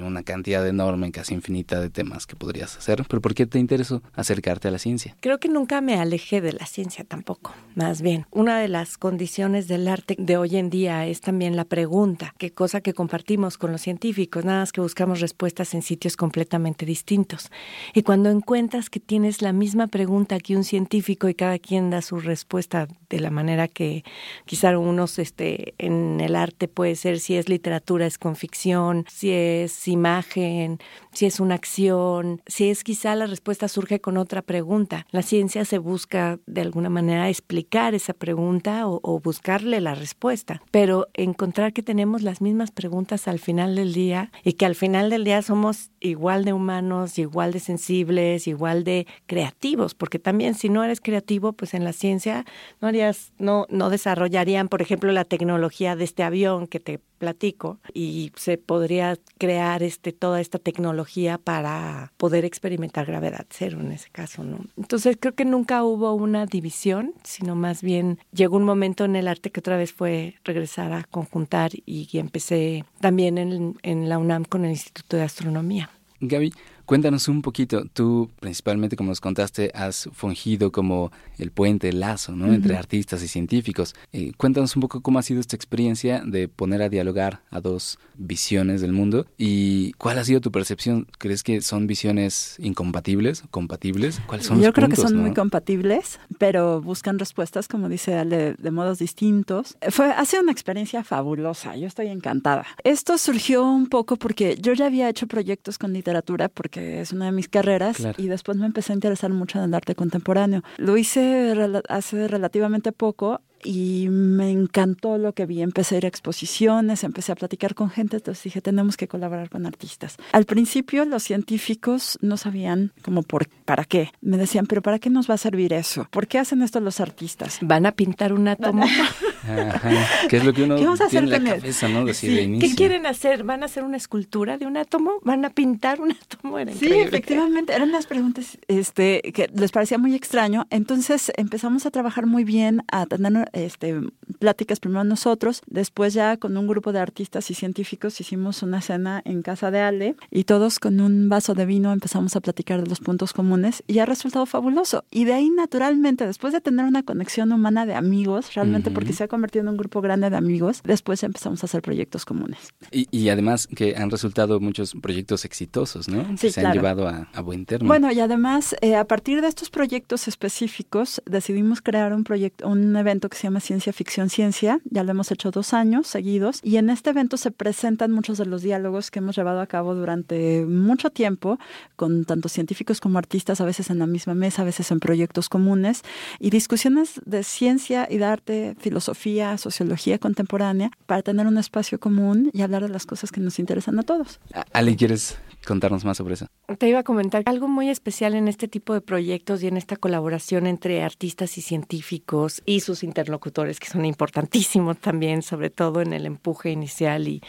una 0.00 0.22
cantidad 0.22 0.66
enorme, 0.66 1.10
casi 1.12 1.34
infinita 1.34 1.80
de 1.80 1.90
temas 1.90 2.26
que 2.26 2.36
podrías 2.36 2.76
hacer, 2.76 3.04
pero 3.08 3.20
¿por 3.20 3.34
qué 3.34 3.46
te 3.46 3.58
interesó 3.58 4.02
acercarte 4.14 4.68
a 4.68 4.70
la 4.70 4.78
ciencia? 4.78 5.16
Creo 5.20 5.38
que 5.38 5.48
nunca 5.48 5.80
me 5.80 5.94
alejé 5.94 6.40
de 6.40 6.52
la 6.52 6.66
ciencia 6.66 7.04
tampoco, 7.04 7.54
más 7.74 8.02
bien. 8.02 8.26
Una 8.30 8.58
de 8.58 8.68
las 8.68 8.98
condiciones 8.98 9.68
del 9.68 9.88
arte 9.88 10.16
de 10.18 10.36
hoy 10.36 10.56
en 10.56 10.70
día 10.70 11.06
es 11.06 11.20
también 11.20 11.56
la 11.56 11.64
pregunta, 11.64 12.34
qué 12.38 12.52
cosa 12.52 12.80
que 12.80 12.94
compartimos 12.94 13.58
con 13.58 13.72
los 13.72 13.82
científicos, 13.82 14.44
nada 14.44 14.60
más 14.60 14.72
que 14.72 14.80
buscamos 14.80 15.20
respuestas 15.20 15.74
en 15.74 15.82
sitios 15.82 16.16
completamente 16.36 16.84
distintos. 16.84 17.50
Y 17.94 18.02
cuando 18.02 18.28
encuentras 18.28 18.90
que 18.90 19.00
tienes 19.00 19.40
la 19.40 19.54
misma 19.54 19.86
pregunta 19.86 20.38
que 20.38 20.54
un 20.54 20.64
científico 20.64 21.30
y 21.30 21.34
cada 21.34 21.58
quien 21.58 21.88
da 21.88 22.02
su 22.02 22.20
respuesta 22.20 22.88
de 23.08 23.20
la 23.20 23.30
manera 23.30 23.68
que 23.68 24.04
quizá 24.44 24.76
unos 24.78 25.18
este, 25.18 25.74
en 25.78 26.20
el 26.20 26.36
arte 26.36 26.68
puede 26.68 26.94
ser 26.94 27.20
si 27.20 27.36
es 27.36 27.48
literatura, 27.48 28.04
es 28.04 28.18
con 28.18 28.36
ficción, 28.36 29.06
si 29.08 29.30
es 29.30 29.88
imagen, 29.88 30.78
si 31.12 31.24
es 31.24 31.40
una 31.40 31.54
acción, 31.54 32.42
si 32.46 32.68
es 32.68 32.84
quizá 32.84 33.14
la 33.14 33.26
respuesta 33.26 33.66
surge 33.66 34.00
con 34.02 34.18
otra 34.18 34.42
pregunta. 34.42 35.06
La 35.12 35.22
ciencia 35.22 35.64
se 35.64 35.78
busca 35.78 36.38
de 36.44 36.60
alguna 36.60 36.90
manera 36.90 37.30
explicar 37.30 37.94
esa 37.94 38.12
pregunta 38.12 38.86
o, 38.86 39.20
buscarle 39.20 39.80
la 39.80 39.94
respuesta, 39.94 40.60
pero 40.70 41.06
encontrar 41.14 41.72
que 41.72 41.82
tenemos 41.82 42.22
las 42.22 42.42
mismas 42.42 42.70
preguntas 42.70 43.26
al 43.26 43.38
final 43.38 43.74
del 43.74 43.94
día 43.94 44.30
y 44.44 44.52
que 44.52 44.66
al 44.66 44.74
final 44.74 45.08
del 45.08 45.24
día 45.24 45.40
somos 45.40 45.90
igual 46.00 46.25
de 46.34 46.52
humanos, 46.52 47.18
igual 47.18 47.52
de 47.52 47.60
sensibles, 47.60 48.46
igual 48.46 48.84
de 48.84 49.06
creativos, 49.26 49.94
porque 49.94 50.18
también 50.18 50.54
si 50.54 50.68
no 50.68 50.82
eres 50.82 51.00
creativo, 51.00 51.52
pues 51.52 51.74
en 51.74 51.84
la 51.84 51.92
ciencia 51.92 52.44
no 52.80 52.88
harías, 52.88 53.32
no, 53.38 53.66
no 53.70 53.90
desarrollarían, 53.90 54.68
por 54.68 54.82
ejemplo, 54.82 55.12
la 55.12 55.24
tecnología 55.24 55.94
de 55.96 56.04
este 56.04 56.22
avión 56.24 56.66
que 56.66 56.80
te 56.80 57.00
platico 57.18 57.78
y 57.94 58.32
se 58.36 58.58
podría 58.58 59.16
crear 59.38 59.82
este 59.82 60.12
toda 60.12 60.40
esta 60.40 60.58
tecnología 60.58 61.38
para 61.38 62.12
poder 62.16 62.44
experimentar 62.44 63.06
gravedad 63.06 63.46
cero 63.50 63.78
en 63.80 63.92
ese 63.92 64.10
caso, 64.10 64.44
¿no? 64.44 64.58
Entonces 64.76 65.16
creo 65.18 65.34
que 65.34 65.44
nunca 65.44 65.82
hubo 65.82 66.12
una 66.12 66.46
división, 66.46 67.14
sino 67.24 67.54
más 67.54 67.82
bien 67.82 68.18
llegó 68.32 68.56
un 68.56 68.64
momento 68.64 69.04
en 69.04 69.16
el 69.16 69.28
arte 69.28 69.50
que 69.50 69.60
otra 69.60 69.76
vez 69.76 69.92
fue 69.92 70.34
regresar 70.44 70.92
a 70.92 71.04
conjuntar 71.04 71.70
y, 71.86 72.08
empecé 72.16 72.84
también 73.00 73.36
en 73.36 74.08
la 74.08 74.18
UNAM 74.18 74.44
con 74.44 74.64
el 74.64 74.70
Instituto 74.70 75.16
de 75.16 75.22
Astronomía. 75.22 75.90
Gaby, 76.22 76.52
Cuéntanos 76.86 77.26
un 77.26 77.42
poquito, 77.42 77.84
tú 77.92 78.30
principalmente 78.38 78.96
como 78.96 79.10
nos 79.10 79.20
contaste 79.20 79.72
has 79.74 80.08
fungido 80.12 80.70
como 80.70 81.10
el 81.36 81.50
puente, 81.50 81.88
el 81.88 81.98
lazo, 82.00 82.32
¿no? 82.32 82.52
Entre 82.52 82.76
artistas 82.76 83.22
y 83.24 83.28
científicos. 83.28 83.94
Eh, 84.12 84.32
cuéntanos 84.36 84.76
un 84.76 84.82
poco 84.82 85.00
cómo 85.00 85.18
ha 85.18 85.22
sido 85.22 85.40
esta 85.40 85.56
experiencia 85.56 86.22
de 86.24 86.46
poner 86.46 86.82
a 86.82 86.88
dialogar 86.88 87.40
a 87.50 87.60
dos 87.60 87.98
visiones 88.14 88.80
del 88.80 88.92
mundo 88.92 89.26
y 89.36 89.92
cuál 89.94 90.18
ha 90.18 90.24
sido 90.24 90.40
tu 90.40 90.52
percepción. 90.52 91.08
¿Crees 91.18 91.42
que 91.42 91.60
son 91.60 91.88
visiones 91.88 92.56
incompatibles, 92.60 93.42
compatibles? 93.50 94.20
¿Cuáles 94.26 94.46
son 94.46 94.58
Yo 94.58 94.66
los 94.66 94.74
creo 94.74 94.86
puntos, 94.88 95.04
que 95.04 95.08
son 95.08 95.16
no? 95.18 95.22
muy 95.24 95.34
compatibles, 95.34 96.20
pero 96.38 96.80
buscan 96.80 97.18
respuestas, 97.18 97.66
como 97.68 97.88
dice 97.88 98.14
Ale, 98.14 98.54
de 98.54 98.70
modos 98.70 98.98
distintos. 98.98 99.76
Fue, 99.90 100.06
ha 100.06 100.24
sido 100.24 100.42
una 100.44 100.52
experiencia 100.52 101.02
fabulosa, 101.02 101.76
yo 101.76 101.88
estoy 101.88 102.06
encantada. 102.08 102.64
Esto 102.84 103.18
surgió 103.18 103.64
un 103.64 103.88
poco 103.88 104.16
porque 104.16 104.56
yo 104.60 104.72
ya 104.72 104.86
había 104.86 105.08
hecho 105.08 105.26
proyectos 105.26 105.78
con 105.78 105.92
literatura 105.92 106.48
porque 106.48 106.75
es 106.76 107.12
una 107.12 107.26
de 107.26 107.32
mis 107.32 107.48
carreras 107.48 107.96
Claro. 107.96 108.14
y 108.22 108.28
después 108.28 108.56
me 108.58 108.66
empecé 108.66 108.92
a 108.92 108.94
interesar 108.94 109.30
mucho 109.30 109.58
en 109.58 109.64
el 109.64 109.74
arte 109.74 109.94
contemporáneo. 109.94 110.62
Lo 110.78 110.96
hice 110.96 111.54
rela- 111.54 111.82
hace 111.88 112.28
relativamente 112.28 112.92
poco 112.92 113.40
y 113.64 114.08
me 114.10 114.50
encantó 114.50 115.18
lo 115.18 115.32
que 115.32 115.46
vi. 115.46 115.62
Empecé 115.62 115.94
a 115.94 115.98
ir 115.98 116.04
a 116.04 116.08
exposiciones, 116.08 117.02
empecé 117.02 117.32
a 117.32 117.34
platicar 117.34 117.74
con 117.74 117.90
gente, 117.90 118.16
entonces 118.18 118.44
dije, 118.44 118.60
tenemos 118.60 118.96
que 118.96 119.08
colaborar 119.08 119.48
con 119.48 119.66
artistas. 119.66 120.16
Al 120.32 120.44
principio 120.44 121.04
los 121.04 121.22
científicos 121.24 122.18
no 122.20 122.36
sabían 122.36 122.92
como 123.02 123.22
por, 123.22 123.48
para 123.64 123.84
qué. 123.84 124.10
Me 124.20 124.36
decían, 124.36 124.66
pero 124.66 124.82
¿para 124.82 124.98
qué 124.98 125.10
nos 125.10 125.28
va 125.28 125.34
a 125.34 125.38
servir 125.38 125.72
eso? 125.72 126.06
¿Por 126.10 126.26
qué 126.28 126.38
hacen 126.38 126.62
esto 126.62 126.80
los 126.80 127.00
artistas? 127.00 127.58
Van 127.62 127.86
a 127.86 127.92
pintar 127.92 128.32
un 128.32 128.46
átomo. 128.48 128.84
Ajá. 129.44 129.90
¿Qué 130.28 130.36
es 130.38 130.44
lo 130.44 130.52
que 130.52 130.62
uno 130.64 130.76
¿Qué 130.76 130.84
vamos 130.84 131.00
a 131.00 131.04
hacer 131.06 131.20
tiene 131.24 131.26
en 131.26 131.30
la 131.32 131.38
con 131.38 131.46
él? 131.56 131.60
cabeza, 131.62 131.88
no? 131.88 132.04
Decir 132.04 132.30
Sí, 132.30 132.34
de 132.36 132.40
¿qué 132.40 132.44
inicio. 132.46 132.68
¿Qué 132.70 132.74
quieren 132.76 133.06
hacer? 133.06 133.44
¿Van 133.44 133.62
a 133.62 133.66
hacer 133.66 133.84
una 133.84 133.96
escultura 133.96 134.58
de 134.58 134.66
un 134.66 134.76
átomo? 134.76 135.12
¿Van 135.22 135.44
a 135.44 135.50
pintar 135.50 136.00
un 136.00 136.12
átomo? 136.12 136.58
Era 136.58 136.72
Sí, 136.72 136.86
increíble. 136.86 137.08
efectivamente, 137.08 137.72
eran 137.74 137.92
las 137.92 138.06
preguntas 138.06 138.58
este, 138.68 139.20
que 139.34 139.50
les 139.54 139.70
parecía 139.72 139.98
muy 139.98 140.14
extraño. 140.14 140.66
Entonces 140.70 141.32
empezamos 141.36 141.86
a 141.86 141.90
trabajar 141.90 142.26
muy 142.26 142.44
bien, 142.44 142.82
a 142.90 143.06
tener 143.06 143.48
este, 143.52 144.00
pláticas 144.38 144.80
primero 144.80 145.04
nosotros, 145.04 145.62
después 145.66 146.14
ya 146.14 146.36
con 146.36 146.56
un 146.56 146.66
grupo 146.66 146.92
de 146.92 147.00
artistas 147.00 147.50
y 147.50 147.54
científicos 147.54 148.20
hicimos 148.20 148.62
una 148.62 148.80
cena 148.80 149.22
en 149.24 149.42
casa 149.42 149.70
de 149.70 149.80
Ale 149.80 150.16
y 150.30 150.44
todos 150.44 150.78
con 150.78 151.00
un 151.00 151.28
vaso 151.28 151.54
de 151.54 151.66
vino 151.66 151.92
empezamos 151.92 152.36
a 152.36 152.40
platicar 152.40 152.82
de 152.82 152.88
los 152.88 153.00
puntos 153.00 153.32
comunes 153.32 153.82
y 153.86 153.98
ha 153.98 154.06
resultado 154.06 154.46
fabuloso. 154.46 155.04
Y 155.10 155.24
de 155.24 155.34
ahí 155.34 155.50
naturalmente, 155.50 156.26
después 156.26 156.52
de 156.52 156.60
tener 156.60 156.84
una 156.86 157.02
conexión 157.02 157.52
humana 157.52 157.86
de 157.86 157.94
amigos, 157.94 158.54
realmente 158.54 158.88
Ujú. 158.90 158.94
porque 158.94 159.12
se 159.12 159.24
ha 159.26 159.28
convertido 159.28 159.62
en 159.62 159.68
un 159.68 159.76
grupo 159.76 160.00
grande 160.00 160.30
de 160.30 160.36
amigos, 160.36 160.80
después 160.84 161.22
empezamos 161.22 161.62
a 161.62 161.66
hacer 161.66 161.82
proyectos 161.82 162.24
comunes. 162.24 162.58
Y, 162.90 163.06
y 163.10 163.28
además 163.28 163.66
que 163.66 163.94
han 163.96 164.10
resultado 164.10 164.60
muchos 164.60 164.94
proyectos 165.00 165.44
exitosos, 165.44 166.08
¿no? 166.08 166.26
que 166.30 166.36
Sí, 166.36 166.50
se 166.50 166.60
han 166.60 166.72
claro. 166.72 166.80
llevado 166.80 167.08
a, 167.08 167.28
a 167.32 167.40
buen 167.42 167.66
término. 167.66 167.88
Bueno, 167.88 168.10
y 168.12 168.20
además, 168.20 168.74
eh, 168.80 168.96
a 168.96 169.04
partir 169.04 169.40
de 169.40 169.48
estos 169.48 169.70
proyectos 169.70 170.28
específicos, 170.28 171.22
decidimos 171.26 171.80
crear 171.82 172.12
un 172.12 172.24
proyecto, 172.24 172.68
un 172.68 172.96
evento 172.96 173.28
que 173.28 173.36
se 173.36 173.44
llama 173.44 173.60
Ciencia 173.60 173.92
Ficción 173.92 174.30
Ciencia. 174.30 174.80
Ya 174.90 175.02
lo 175.04 175.10
hemos 175.10 175.30
hecho 175.30 175.50
dos 175.50 175.72
años 175.74 176.06
seguidos. 176.06 176.60
Y 176.62 176.76
en 176.76 176.90
este 176.90 177.10
evento 177.10 177.36
se 177.36 177.50
presentan 177.50 178.12
muchos 178.12 178.38
de 178.38 178.46
los 178.46 178.62
diálogos 178.62 179.10
que 179.10 179.18
hemos 179.18 179.36
llevado 179.36 179.60
a 179.60 179.66
cabo 179.66 179.94
durante 179.94 180.64
mucho 180.66 181.10
tiempo 181.10 181.58
con 181.96 182.24
tanto 182.24 182.48
científicos 182.48 183.00
como 183.00 183.18
artistas, 183.18 183.60
a 183.60 183.64
veces 183.64 183.90
en 183.90 183.98
la 183.98 184.06
misma 184.06 184.34
mesa, 184.34 184.62
a 184.62 184.64
veces 184.64 184.90
en 184.90 185.00
proyectos 185.00 185.48
comunes, 185.48 186.02
y 186.38 186.50
discusiones 186.50 187.20
de 187.24 187.42
ciencia 187.42 188.06
y 188.10 188.18
de 188.18 188.24
arte, 188.24 188.76
filosofía, 188.78 189.15
sociología 189.58 190.18
contemporánea, 190.18 190.90
para 191.06 191.22
tener 191.22 191.46
un 191.46 191.58
espacio 191.58 191.98
común 191.98 192.50
y 192.52 192.62
hablar 192.62 192.82
de 192.82 192.88
las 192.88 193.06
cosas 193.06 193.32
que 193.32 193.40
nos 193.40 193.58
interesan 193.58 193.98
a 193.98 194.02
todos. 194.02 194.40
Ale, 194.72 194.96
¿quieres 194.96 195.38
contarnos 195.66 196.04
más 196.04 196.16
sobre 196.16 196.34
eso? 196.34 196.46
Te 196.78 196.88
iba 196.88 197.00
a 197.00 197.02
comentar 197.02 197.42
algo 197.46 197.68
muy 197.68 197.88
especial 197.88 198.34
en 198.34 198.48
este 198.48 198.68
tipo 198.68 198.94
de 198.94 199.00
proyectos 199.00 199.62
y 199.62 199.66
en 199.66 199.76
esta 199.76 199.96
colaboración 199.96 200.66
entre 200.66 201.02
artistas 201.02 201.58
y 201.58 201.62
científicos 201.62 202.62
y 202.66 202.80
sus 202.80 203.02
interlocutores, 203.02 203.80
que 203.80 203.88
son 203.88 204.04
importantísimos 204.04 204.98
también, 204.98 205.42
sobre 205.42 205.70
todo 205.70 206.00
en 206.00 206.12
el 206.12 206.26
empuje 206.26 206.70
inicial 206.70 207.28
y, 207.28 207.42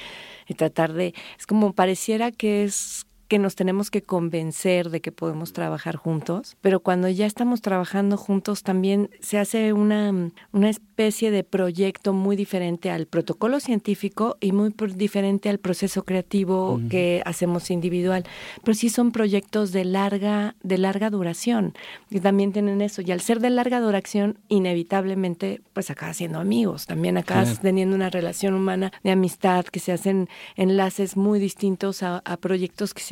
y 0.48 0.54
tratar 0.56 0.94
de, 0.94 1.14
es 1.38 1.46
como 1.46 1.74
pareciera 1.74 2.32
que 2.32 2.64
es 2.64 3.06
que 3.28 3.40
nos 3.40 3.56
tenemos 3.56 3.92
que 3.92 4.04
convencer 4.04 4.90
de 4.90 5.02
que 5.02 5.12
podemos 5.12 5.54
trabajar 5.54 5.96
juntos, 5.96 6.56
pero 6.62 6.80
cuando 6.80 7.10
ya 7.10 7.26
estamos 7.26 7.62
trabajando 7.62 8.18
juntos 8.18 8.64
también 8.64 9.10
se 9.20 9.38
hace 9.38 9.74
una, 9.74 10.32
una 10.52 10.70
especie 10.70 11.32
de 11.32 11.44
proyecto 11.44 12.14
muy 12.14 12.36
diferente 12.36 12.90
al 12.90 13.06
protocolo 13.06 13.60
científico 13.60 14.38
y 14.40 14.52
muy 14.52 14.74
diferente 14.96 15.50
al 15.50 15.60
proceso 15.60 16.04
creativo 16.04 16.80
que 16.90 17.22
hacemos 17.26 17.70
individual, 17.70 18.24
pero 18.64 18.76
sí 18.76 18.90
son 18.90 19.12
proyectos 19.12 19.72
de 19.72 19.86
larga, 19.86 20.56
de 20.64 20.78
larga 20.78 21.10
duración 21.10 21.74
y 22.10 22.20
también 22.20 22.54
tienen 22.54 22.82
eso. 22.82 23.02
Y 23.02 23.12
al 23.12 23.22
ser 23.22 23.40
de 23.40 23.50
larga 23.50 23.80
duración 23.80 24.38
inevitablemente 24.48 25.62
pues 25.74 25.90
acabas 25.90 26.18
siendo 26.18 26.40
amigos, 26.40 26.86
también 26.86 27.18
acabas 27.18 27.62
teniendo 27.62 27.96
una 27.96 28.10
relación 28.10 28.54
humana 28.54 28.92
de 29.04 29.12
amistad, 29.12 29.66
que 29.66 29.80
se 29.80 29.92
hacen 29.92 30.30
enlaces 30.56 31.18
muy 31.18 31.40
distintos 31.40 32.04
a, 32.04 32.22
a 32.26 32.38
proyectos 32.38 32.94
que 32.94 33.04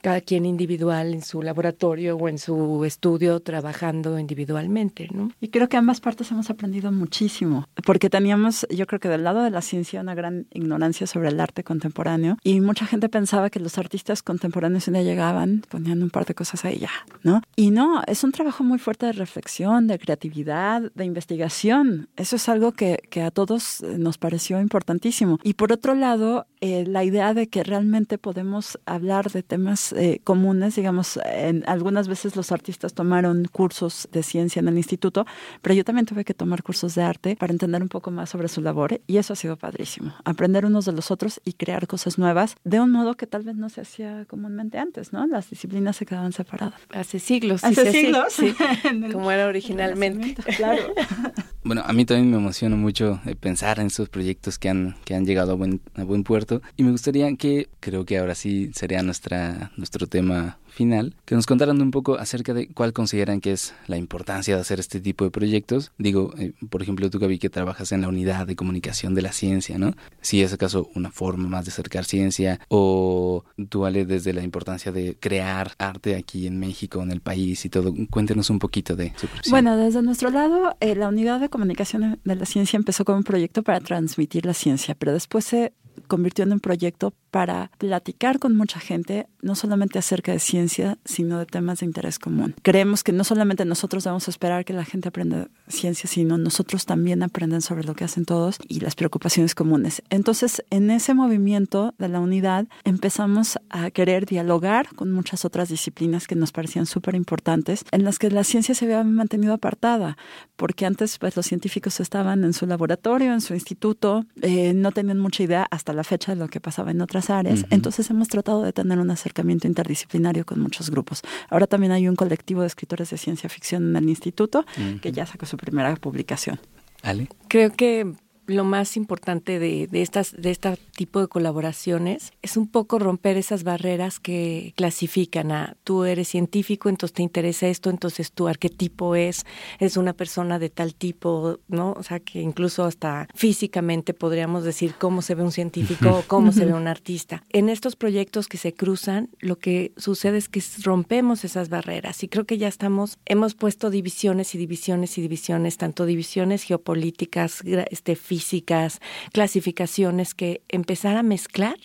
cada 0.00 0.20
quien 0.20 0.46
individual 0.46 1.14
en 1.14 1.22
su 1.22 1.42
laboratorio 1.42 2.16
o 2.16 2.28
en 2.28 2.38
su 2.38 2.84
estudio 2.84 3.40
trabajando 3.40 4.18
individualmente, 4.18 5.08
¿no? 5.12 5.30
Y 5.40 5.48
creo 5.48 5.68
que 5.68 5.76
ambas 5.76 6.00
partes 6.00 6.30
hemos 6.30 6.50
aprendido 6.50 6.92
muchísimo, 6.92 7.66
porque 7.84 8.10
teníamos, 8.10 8.66
yo 8.70 8.86
creo 8.86 9.00
que 9.00 9.08
del 9.08 9.24
lado 9.24 9.42
de 9.42 9.50
la 9.50 9.62
ciencia, 9.62 10.00
una 10.00 10.14
gran 10.14 10.46
ignorancia 10.52 11.06
sobre 11.06 11.28
el 11.28 11.40
arte 11.40 11.64
contemporáneo 11.64 12.36
y 12.42 12.60
mucha 12.60 12.86
gente 12.86 13.08
pensaba 13.08 13.50
que 13.50 13.60
los 13.60 13.78
artistas 13.78 14.22
contemporáneos 14.22 14.88
un 14.88 15.04
llegaban, 15.04 15.62
ponían 15.68 16.02
un 16.02 16.10
par 16.10 16.26
de 16.26 16.34
cosas 16.34 16.64
ahí 16.64 16.78
ya, 16.78 16.90
¿no? 17.22 17.42
Y 17.56 17.70
no, 17.70 18.02
es 18.06 18.24
un 18.24 18.32
trabajo 18.32 18.64
muy 18.64 18.78
fuerte 18.78 19.06
de 19.06 19.12
reflexión, 19.12 19.86
de 19.86 19.98
creatividad, 19.98 20.90
de 20.94 21.04
investigación. 21.04 22.08
Eso 22.16 22.36
es 22.36 22.48
algo 22.48 22.72
que, 22.72 22.98
que 23.10 23.22
a 23.22 23.30
todos 23.30 23.82
eh, 23.82 23.98
nos 23.98 24.18
pareció 24.18 24.60
importantísimo. 24.60 25.38
Y 25.42 25.54
por 25.54 25.72
otro 25.72 25.94
lado, 25.94 26.46
eh, 26.60 26.84
la 26.86 27.04
idea 27.04 27.34
de 27.34 27.48
que 27.48 27.64
realmente 27.64 28.18
podemos 28.18 28.78
hablar 28.86 29.30
de 29.30 29.42
temas 29.52 29.92
eh, 29.92 30.22
comunes, 30.24 30.76
digamos, 30.76 31.20
en, 31.26 31.62
algunas 31.66 32.08
veces 32.08 32.36
los 32.36 32.52
artistas 32.52 32.94
tomaron 32.94 33.44
cursos 33.52 34.08
de 34.10 34.22
ciencia 34.22 34.60
en 34.60 34.68
el 34.68 34.78
instituto, 34.78 35.26
pero 35.60 35.74
yo 35.74 35.84
también 35.84 36.06
tuve 36.06 36.24
que 36.24 36.32
tomar 36.32 36.62
cursos 36.62 36.94
de 36.94 37.02
arte 37.02 37.36
para 37.36 37.52
entender 37.52 37.82
un 37.82 37.90
poco 37.90 38.10
más 38.10 38.30
sobre 38.30 38.48
su 38.48 38.62
labor 38.62 39.02
y 39.06 39.18
eso 39.18 39.34
ha 39.34 39.36
sido 39.36 39.58
padrísimo. 39.58 40.14
Aprender 40.24 40.64
unos 40.64 40.86
de 40.86 40.92
los 40.92 41.10
otros 41.10 41.38
y 41.44 41.52
crear 41.52 41.86
cosas 41.86 42.16
nuevas 42.16 42.56
de 42.64 42.80
un 42.80 42.90
modo 42.90 43.14
que 43.14 43.26
tal 43.26 43.42
vez 43.42 43.56
no 43.56 43.68
se 43.68 43.82
hacía 43.82 44.24
comúnmente 44.24 44.78
antes, 44.78 45.12
¿no? 45.12 45.26
Las 45.26 45.50
disciplinas 45.50 45.96
se 45.96 46.06
quedaban 46.06 46.32
separadas. 46.32 46.80
Hace 46.94 47.18
siglos. 47.18 47.62
Hace 47.62 47.92
sí, 47.92 48.00
siglos. 48.00 48.32
sí, 48.32 48.54
como 49.12 49.30
era 49.30 49.48
originalmente. 49.48 50.42
Claro. 50.56 50.94
Bueno, 51.64 51.82
a 51.86 51.92
mí 51.92 52.04
también 52.04 52.28
me 52.28 52.38
emociona 52.38 52.74
mucho 52.74 53.20
eh, 53.24 53.36
pensar 53.36 53.78
en 53.78 53.86
estos 53.86 54.08
proyectos 54.08 54.58
que 54.58 54.68
han, 54.68 54.96
que 55.04 55.14
han 55.14 55.24
llegado 55.24 55.52
a 55.52 55.54
buen, 55.54 55.80
a 55.94 56.02
buen 56.02 56.24
puerto. 56.24 56.60
Y 56.76 56.82
me 56.82 56.90
gustaría 56.90 57.32
que, 57.36 57.68
creo 57.78 58.04
que 58.04 58.18
ahora 58.18 58.34
sí 58.34 58.72
sería 58.74 59.02
nuestra, 59.02 59.70
nuestro 59.76 60.08
tema 60.08 60.58
final, 60.72 61.14
que 61.24 61.34
nos 61.34 61.46
contaran 61.46 61.80
un 61.80 61.90
poco 61.90 62.16
acerca 62.16 62.54
de 62.54 62.68
cuál 62.68 62.92
consideran 62.92 63.40
que 63.40 63.52
es 63.52 63.74
la 63.86 63.96
importancia 63.96 64.54
de 64.54 64.60
hacer 64.60 64.80
este 64.80 65.00
tipo 65.00 65.24
de 65.24 65.30
proyectos. 65.30 65.92
Digo, 65.98 66.32
eh, 66.38 66.52
por 66.70 66.82
ejemplo, 66.82 67.08
tú, 67.10 67.18
Gaby, 67.18 67.38
que 67.38 67.50
trabajas 67.50 67.92
en 67.92 68.00
la 68.00 68.08
unidad 68.08 68.46
de 68.46 68.56
comunicación 68.56 69.14
de 69.14 69.22
la 69.22 69.32
ciencia, 69.32 69.78
¿no? 69.78 69.94
Si 70.20 70.42
es 70.42 70.52
acaso 70.52 70.90
una 70.94 71.10
forma 71.10 71.48
más 71.48 71.66
de 71.66 71.70
acercar 71.70 72.04
ciencia 72.04 72.60
o 72.68 73.44
tú, 73.68 73.84
Ale, 73.84 74.04
desde 74.04 74.32
la 74.32 74.42
importancia 74.42 74.92
de 74.92 75.16
crear 75.18 75.72
arte 75.78 76.16
aquí 76.16 76.46
en 76.46 76.58
México, 76.58 77.02
en 77.02 77.10
el 77.10 77.20
país 77.20 77.64
y 77.64 77.68
todo, 77.68 77.94
cuéntenos 78.10 78.50
un 78.50 78.58
poquito 78.58 78.96
de 78.96 79.12
su 79.16 79.26
percepción. 79.26 79.50
Bueno, 79.50 79.76
desde 79.76 80.02
nuestro 80.02 80.30
lado, 80.30 80.76
eh, 80.80 80.94
la 80.94 81.08
unidad 81.08 81.40
de 81.40 81.48
comunicación 81.48 82.18
de 82.24 82.36
la 82.36 82.46
ciencia 82.46 82.76
empezó 82.76 83.04
como 83.04 83.18
un 83.18 83.24
proyecto 83.24 83.62
para 83.62 83.80
transmitir 83.80 84.46
la 84.46 84.54
ciencia, 84.54 84.94
pero 84.94 85.12
después 85.12 85.44
se 85.44 85.72
convirtió 86.12 86.44
en 86.44 86.52
un 86.52 86.60
proyecto 86.60 87.14
para 87.30 87.70
platicar 87.78 88.38
con 88.38 88.54
mucha 88.54 88.78
gente, 88.78 89.26
no 89.40 89.54
solamente 89.54 89.98
acerca 89.98 90.30
de 90.32 90.38
ciencia, 90.38 90.98
sino 91.06 91.38
de 91.38 91.46
temas 91.46 91.80
de 91.80 91.86
interés 91.86 92.18
común. 92.18 92.54
Creemos 92.60 93.02
que 93.02 93.12
no 93.12 93.24
solamente 93.24 93.64
nosotros 93.64 94.04
debemos 94.04 94.28
esperar 94.28 94.66
que 94.66 94.74
la 94.74 94.84
gente 94.84 95.08
aprenda 95.08 95.48
ciencia, 95.68 96.10
sino 96.10 96.36
nosotros 96.36 96.84
también 96.84 97.22
aprenden 97.22 97.62
sobre 97.62 97.84
lo 97.84 97.94
que 97.94 98.04
hacen 98.04 98.26
todos 98.26 98.58
y 98.68 98.80
las 98.80 98.94
preocupaciones 98.94 99.54
comunes. 99.54 100.02
Entonces, 100.10 100.62
en 100.68 100.90
ese 100.90 101.14
movimiento 101.14 101.94
de 101.96 102.08
la 102.10 102.20
unidad, 102.20 102.66
empezamos 102.84 103.58
a 103.70 103.90
querer 103.90 104.26
dialogar 104.26 104.94
con 104.94 105.10
muchas 105.10 105.46
otras 105.46 105.70
disciplinas 105.70 106.26
que 106.26 106.34
nos 106.34 106.52
parecían 106.52 106.84
súper 106.84 107.14
importantes, 107.14 107.86
en 107.90 108.04
las 108.04 108.18
que 108.18 108.30
la 108.30 108.44
ciencia 108.44 108.74
se 108.74 108.84
había 108.84 109.02
mantenido 109.02 109.54
apartada, 109.54 110.18
porque 110.56 110.84
antes 110.84 111.16
pues, 111.16 111.34
los 111.34 111.46
científicos 111.46 112.00
estaban 112.00 112.44
en 112.44 112.52
su 112.52 112.66
laboratorio, 112.66 113.32
en 113.32 113.40
su 113.40 113.54
instituto, 113.54 114.26
eh, 114.42 114.74
no 114.74 114.92
tenían 114.92 115.18
mucha 115.18 115.42
idea 115.44 115.66
hasta 115.70 115.94
la 115.94 116.01
fecha 116.04 116.32
de 116.32 116.36
lo 116.36 116.48
que 116.48 116.60
pasaba 116.60 116.90
en 116.90 117.00
otras 117.00 117.30
áreas. 117.30 117.66
Entonces 117.70 118.08
hemos 118.10 118.28
tratado 118.28 118.62
de 118.62 118.72
tener 118.72 118.98
un 118.98 119.10
acercamiento 119.10 119.66
interdisciplinario 119.66 120.44
con 120.44 120.60
muchos 120.60 120.90
grupos. 120.90 121.22
Ahora 121.50 121.66
también 121.66 121.92
hay 121.92 122.08
un 122.08 122.16
colectivo 122.16 122.62
de 122.62 122.66
escritores 122.66 123.10
de 123.10 123.18
ciencia 123.18 123.48
ficción 123.48 123.90
en 123.90 123.96
el 123.96 124.08
instituto 124.08 124.64
que 125.00 125.12
ya 125.12 125.26
sacó 125.26 125.46
su 125.46 125.56
primera 125.56 125.94
publicación. 125.96 126.60
Ale. 127.02 127.28
Creo 127.48 127.72
que 127.72 128.14
lo 128.46 128.64
más 128.64 128.96
importante 128.96 129.58
de, 129.58 129.86
de, 129.86 130.02
estas, 130.02 130.34
de 130.36 130.50
este 130.50 130.76
tipo 130.96 131.20
de 131.20 131.28
colaboraciones 131.28 132.32
es 132.42 132.56
un 132.56 132.68
poco 132.68 132.98
romper 132.98 133.36
esas 133.36 133.64
barreras 133.64 134.20
que 134.20 134.72
clasifican 134.76 135.52
a 135.52 135.76
tú 135.84 136.04
eres 136.04 136.28
científico, 136.28 136.88
entonces 136.88 137.14
te 137.14 137.22
interesa 137.22 137.68
esto, 137.68 137.90
entonces 137.90 138.32
tu 138.32 138.48
arquetipo 138.48 139.14
es, 139.14 139.46
es 139.78 139.96
una 139.96 140.12
persona 140.12 140.58
de 140.58 140.70
tal 140.70 140.94
tipo, 140.94 141.58
¿no? 141.68 141.92
O 141.92 142.02
sea, 142.02 142.20
que 142.20 142.40
incluso 142.40 142.84
hasta 142.84 143.28
físicamente 143.34 144.14
podríamos 144.14 144.64
decir 144.64 144.94
cómo 144.98 145.22
se 145.22 145.34
ve 145.34 145.42
un 145.42 145.52
científico 145.52 146.18
o 146.18 146.22
cómo 146.26 146.52
se 146.52 146.64
ve 146.64 146.74
un 146.74 146.88
artista. 146.88 147.44
En 147.50 147.68
estos 147.68 147.96
proyectos 147.96 148.48
que 148.48 148.58
se 148.58 148.74
cruzan, 148.74 149.30
lo 149.40 149.56
que 149.58 149.92
sucede 149.96 150.38
es 150.38 150.48
que 150.48 150.62
rompemos 150.82 151.44
esas 151.44 151.68
barreras 151.68 152.22
y 152.22 152.28
creo 152.28 152.44
que 152.44 152.58
ya 152.58 152.68
estamos, 152.68 153.18
hemos 153.26 153.54
puesto 153.54 153.90
divisiones 153.90 154.54
y 154.54 154.58
divisiones 154.58 155.18
y 155.18 155.22
divisiones, 155.22 155.76
tanto 155.76 156.06
divisiones 156.06 156.62
geopolíticas, 156.64 157.62
este, 157.90 158.16
físicas, 158.32 159.00
clasificaciones, 159.30 160.32
que 160.32 160.62
empezar 160.68 161.18
a 161.18 161.22
mezclar 161.22 161.76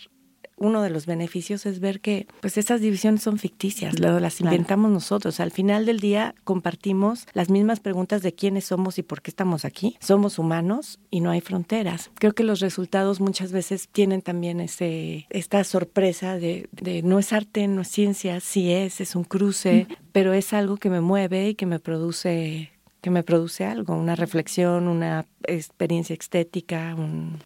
uno 0.58 0.82
de 0.82 0.90
los 0.90 1.06
beneficios 1.06 1.66
es 1.66 1.80
ver 1.80 2.02
que 2.02 2.26
pues 2.42 2.58
esas 2.58 2.82
divisiones 2.82 3.22
son 3.22 3.38
ficticias, 3.38 4.00
las 4.00 4.42
inventamos 4.42 4.90
nosotros. 4.90 5.40
Al 5.40 5.52
final 5.52 5.86
del 5.86 6.00
día 6.00 6.34
compartimos 6.44 7.28
las 7.34 7.50
mismas 7.50 7.80
preguntas 7.80 8.24
de 8.24 8.34
quiénes 8.34 8.66
somos 8.66 8.98
y 8.98 9.04
por 9.04 9.22
qué 9.22 9.30
estamos 9.30 9.66
aquí. 9.66 9.98
Somos 10.00 10.40
humanos 10.40 11.00
y 11.12 11.20
no 11.22 11.30
hay 11.30 11.42
fronteras. 11.42 12.10
Creo 12.16 12.34
que 12.34 12.44
los 12.44 12.60
resultados 12.60 13.20
muchas 13.20 13.52
veces 13.52 13.88
tienen 13.90 14.24
también 14.24 14.60
ese 14.60 15.28
esta 15.30 15.64
sorpresa 15.64 16.38
de, 16.38 16.70
de 16.72 17.04
no 17.04 17.20
es 17.20 17.34
arte, 17.34 17.68
no 17.68 17.82
es 17.82 17.90
ciencia, 17.90 18.40
sí 18.40 18.72
es, 18.72 19.00
es 19.00 19.16
un 19.16 19.26
cruce, 19.26 19.88
pero 20.12 20.34
es 20.34 20.54
algo 20.54 20.78
que 20.78 20.90
me 20.90 21.02
mueve 21.02 21.50
y 21.50 21.56
que 21.56 21.68
me 21.68 21.80
produce 21.80 22.72
que 23.08 23.12
me 23.12 23.24
produce 23.24 23.63
algo, 23.63 23.96
una 23.96 24.17
reflexión, 24.17 24.89
una 24.89 25.28
experiencia 25.43 26.13
estética. 26.13 26.93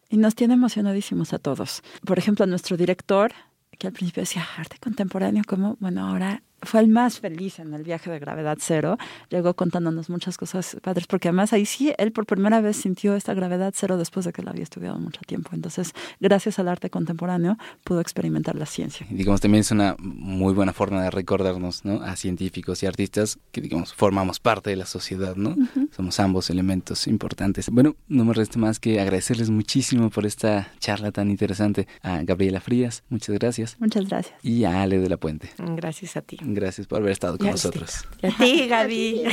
Y 0.10 0.18
nos 0.18 0.34
tiene 0.34 0.56
emocionadísimos 0.56 1.34
a 1.34 1.38
todos. 1.38 1.84
Por 2.04 2.18
ejemplo, 2.18 2.48
nuestro 2.48 2.78
director, 2.78 3.32
que 3.78 3.86
al 3.86 3.94
principio 3.94 4.24
decía 4.24 4.44
arte 4.58 4.78
contemporáneo, 4.82 5.44
como, 5.48 5.78
bueno, 5.80 6.08
ahora 6.08 6.42
fue 6.64 6.80
el 6.80 6.88
más 6.88 7.20
feliz 7.20 7.60
en 7.60 7.74
el 7.74 7.84
viaje 7.84 8.12
de 8.12 8.20
gravedad 8.20 8.58
cero. 8.60 8.98
Llegó 9.30 9.54
contándonos 9.56 10.10
muchas 10.10 10.38
cosas 10.38 10.78
padres, 10.82 11.08
porque 11.08 11.30
además 11.30 11.54
ahí 11.54 11.66
sí, 11.66 11.94
él 11.98 12.12
por 12.12 12.26
primera 12.26 12.62
vez 12.62 12.78
sintió 12.78 13.16
esta 13.16 13.34
gravedad 13.34 13.74
cero 13.76 13.98
después 13.98 14.26
de 14.26 14.34
que 14.34 14.44
la 14.44 14.52
había 14.52 14.64
estudiado 14.64 15.00
mucho 15.00 15.22
tiempo. 15.26 15.52
Entonces, 15.54 15.94
gracias 16.20 16.60
al 16.60 16.68
arte 16.68 16.90
contemporáneo, 16.90 17.58
pudo 17.84 18.02
experimentar 18.02 18.56
la 18.56 18.66
ciencia. 18.66 19.06
Y 19.10 19.16
digamos, 19.16 19.42
también 19.42 19.62
es 19.62 19.72
una 19.72 19.96
muy 20.00 20.54
buena 20.54 20.74
forma 20.74 21.04
de 21.04 21.12
recordarnos 21.12 21.86
¿no? 21.86 22.02
a 22.02 22.16
científicos 22.16 22.84
y 22.84 22.86
artistas 22.86 23.40
que, 23.52 23.62
digamos, 23.62 23.94
formamos 23.94 24.40
parte 24.40 24.70
de 24.70 24.76
la 24.76 24.86
sociedad, 24.86 25.36
¿no? 25.36 25.56
Somos 25.92 26.20
ambos 26.20 26.50
elementos 26.50 27.08
importantes. 27.08 27.70
Bueno, 27.70 27.96
no 28.08 28.26
me 28.26 28.34
resta 28.34 28.60
más 28.60 28.80
que 28.80 29.00
agradecerles 29.00 29.50
muchísimo 29.50 30.10
por 30.10 30.26
esta 30.26 30.72
charla 30.80 31.12
tan 31.12 31.30
interesante 31.30 31.88
a 32.02 32.24
Gabriela 32.24 32.62
Frías. 32.62 33.04
Muchas 33.10 33.38
gracias. 33.38 33.78
Muchas 33.80 34.08
gracias. 34.08 34.36
Y 34.44 34.64
a 34.64 34.82
Ale 34.82 35.00
de 35.00 35.10
la 35.10 35.18
Puente. 35.18 35.50
Gracias 35.58 36.18
a 36.18 36.22
ti. 36.22 36.38
Gracias 36.54 36.88
por 36.88 37.00
haber 37.00 37.12
estado 37.12 37.38
con 37.38 37.48
nosotros. 37.48 38.06
A 38.24 38.30
ti, 38.38 38.68
Gaby. 38.70 39.24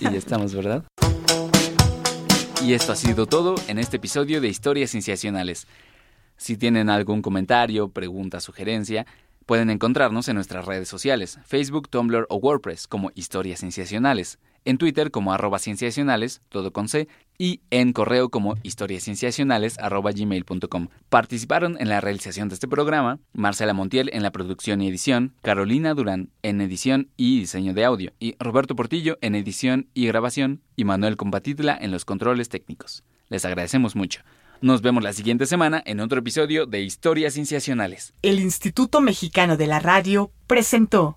y 0.00 0.04
ya 0.04 0.10
estamos, 0.10 0.54
¿verdad? 0.54 0.84
Y 2.62 2.74
esto 2.74 2.92
ha 2.92 2.96
sido 2.96 3.26
todo 3.26 3.54
en 3.68 3.78
este 3.78 3.96
episodio 3.96 4.40
de 4.40 4.48
Historias 4.48 4.90
Cienciacionales. 4.90 5.66
Si 6.36 6.56
tienen 6.56 6.90
algún 6.90 7.22
comentario, 7.22 7.88
pregunta, 7.88 8.40
sugerencia, 8.40 9.06
pueden 9.46 9.70
encontrarnos 9.70 10.28
en 10.28 10.36
nuestras 10.36 10.64
redes 10.66 10.88
sociales, 10.88 11.38
Facebook, 11.44 11.88
Tumblr 11.88 12.26
o 12.28 12.36
WordPress 12.36 12.86
como 12.86 13.10
Historias 13.14 13.60
Cienciacionales 13.60 14.38
en 14.64 14.78
Twitter 14.78 15.10
como 15.10 15.32
arroba 15.32 15.58
cienciacionales, 15.58 16.42
todo 16.48 16.72
con 16.72 16.88
C, 16.88 17.08
y 17.38 17.62
en 17.70 17.92
correo 17.92 18.28
como 18.28 18.56
historiascienciacionales 18.62 19.78
arroba 19.78 20.12
gmail.com. 20.12 20.88
Participaron 21.08 21.76
en 21.80 21.88
la 21.88 22.00
realización 22.00 22.48
de 22.48 22.54
este 22.54 22.68
programa 22.68 23.18
Marcela 23.32 23.72
Montiel 23.72 24.10
en 24.12 24.22
la 24.22 24.30
producción 24.30 24.82
y 24.82 24.88
edición, 24.88 25.34
Carolina 25.42 25.94
Durán 25.94 26.30
en 26.42 26.60
edición 26.60 27.08
y 27.16 27.40
diseño 27.40 27.72
de 27.72 27.84
audio, 27.84 28.12
y 28.20 28.36
Roberto 28.38 28.76
Portillo 28.76 29.18
en 29.22 29.34
edición 29.34 29.88
y 29.94 30.06
grabación, 30.06 30.60
y 30.76 30.84
Manuel 30.84 31.16
Compatitla 31.16 31.78
en 31.80 31.90
los 31.90 32.04
controles 32.04 32.48
técnicos. 32.48 33.04
Les 33.28 33.44
agradecemos 33.44 33.96
mucho. 33.96 34.20
Nos 34.60 34.82
vemos 34.82 35.02
la 35.02 35.14
siguiente 35.14 35.46
semana 35.46 35.82
en 35.86 36.00
otro 36.00 36.18
episodio 36.18 36.66
de 36.66 36.82
Historias 36.82 37.32
Cienciacionales. 37.32 38.12
El 38.20 38.40
Instituto 38.40 39.00
Mexicano 39.00 39.56
de 39.56 39.66
la 39.66 39.80
Radio 39.80 40.32
presentó 40.46 41.16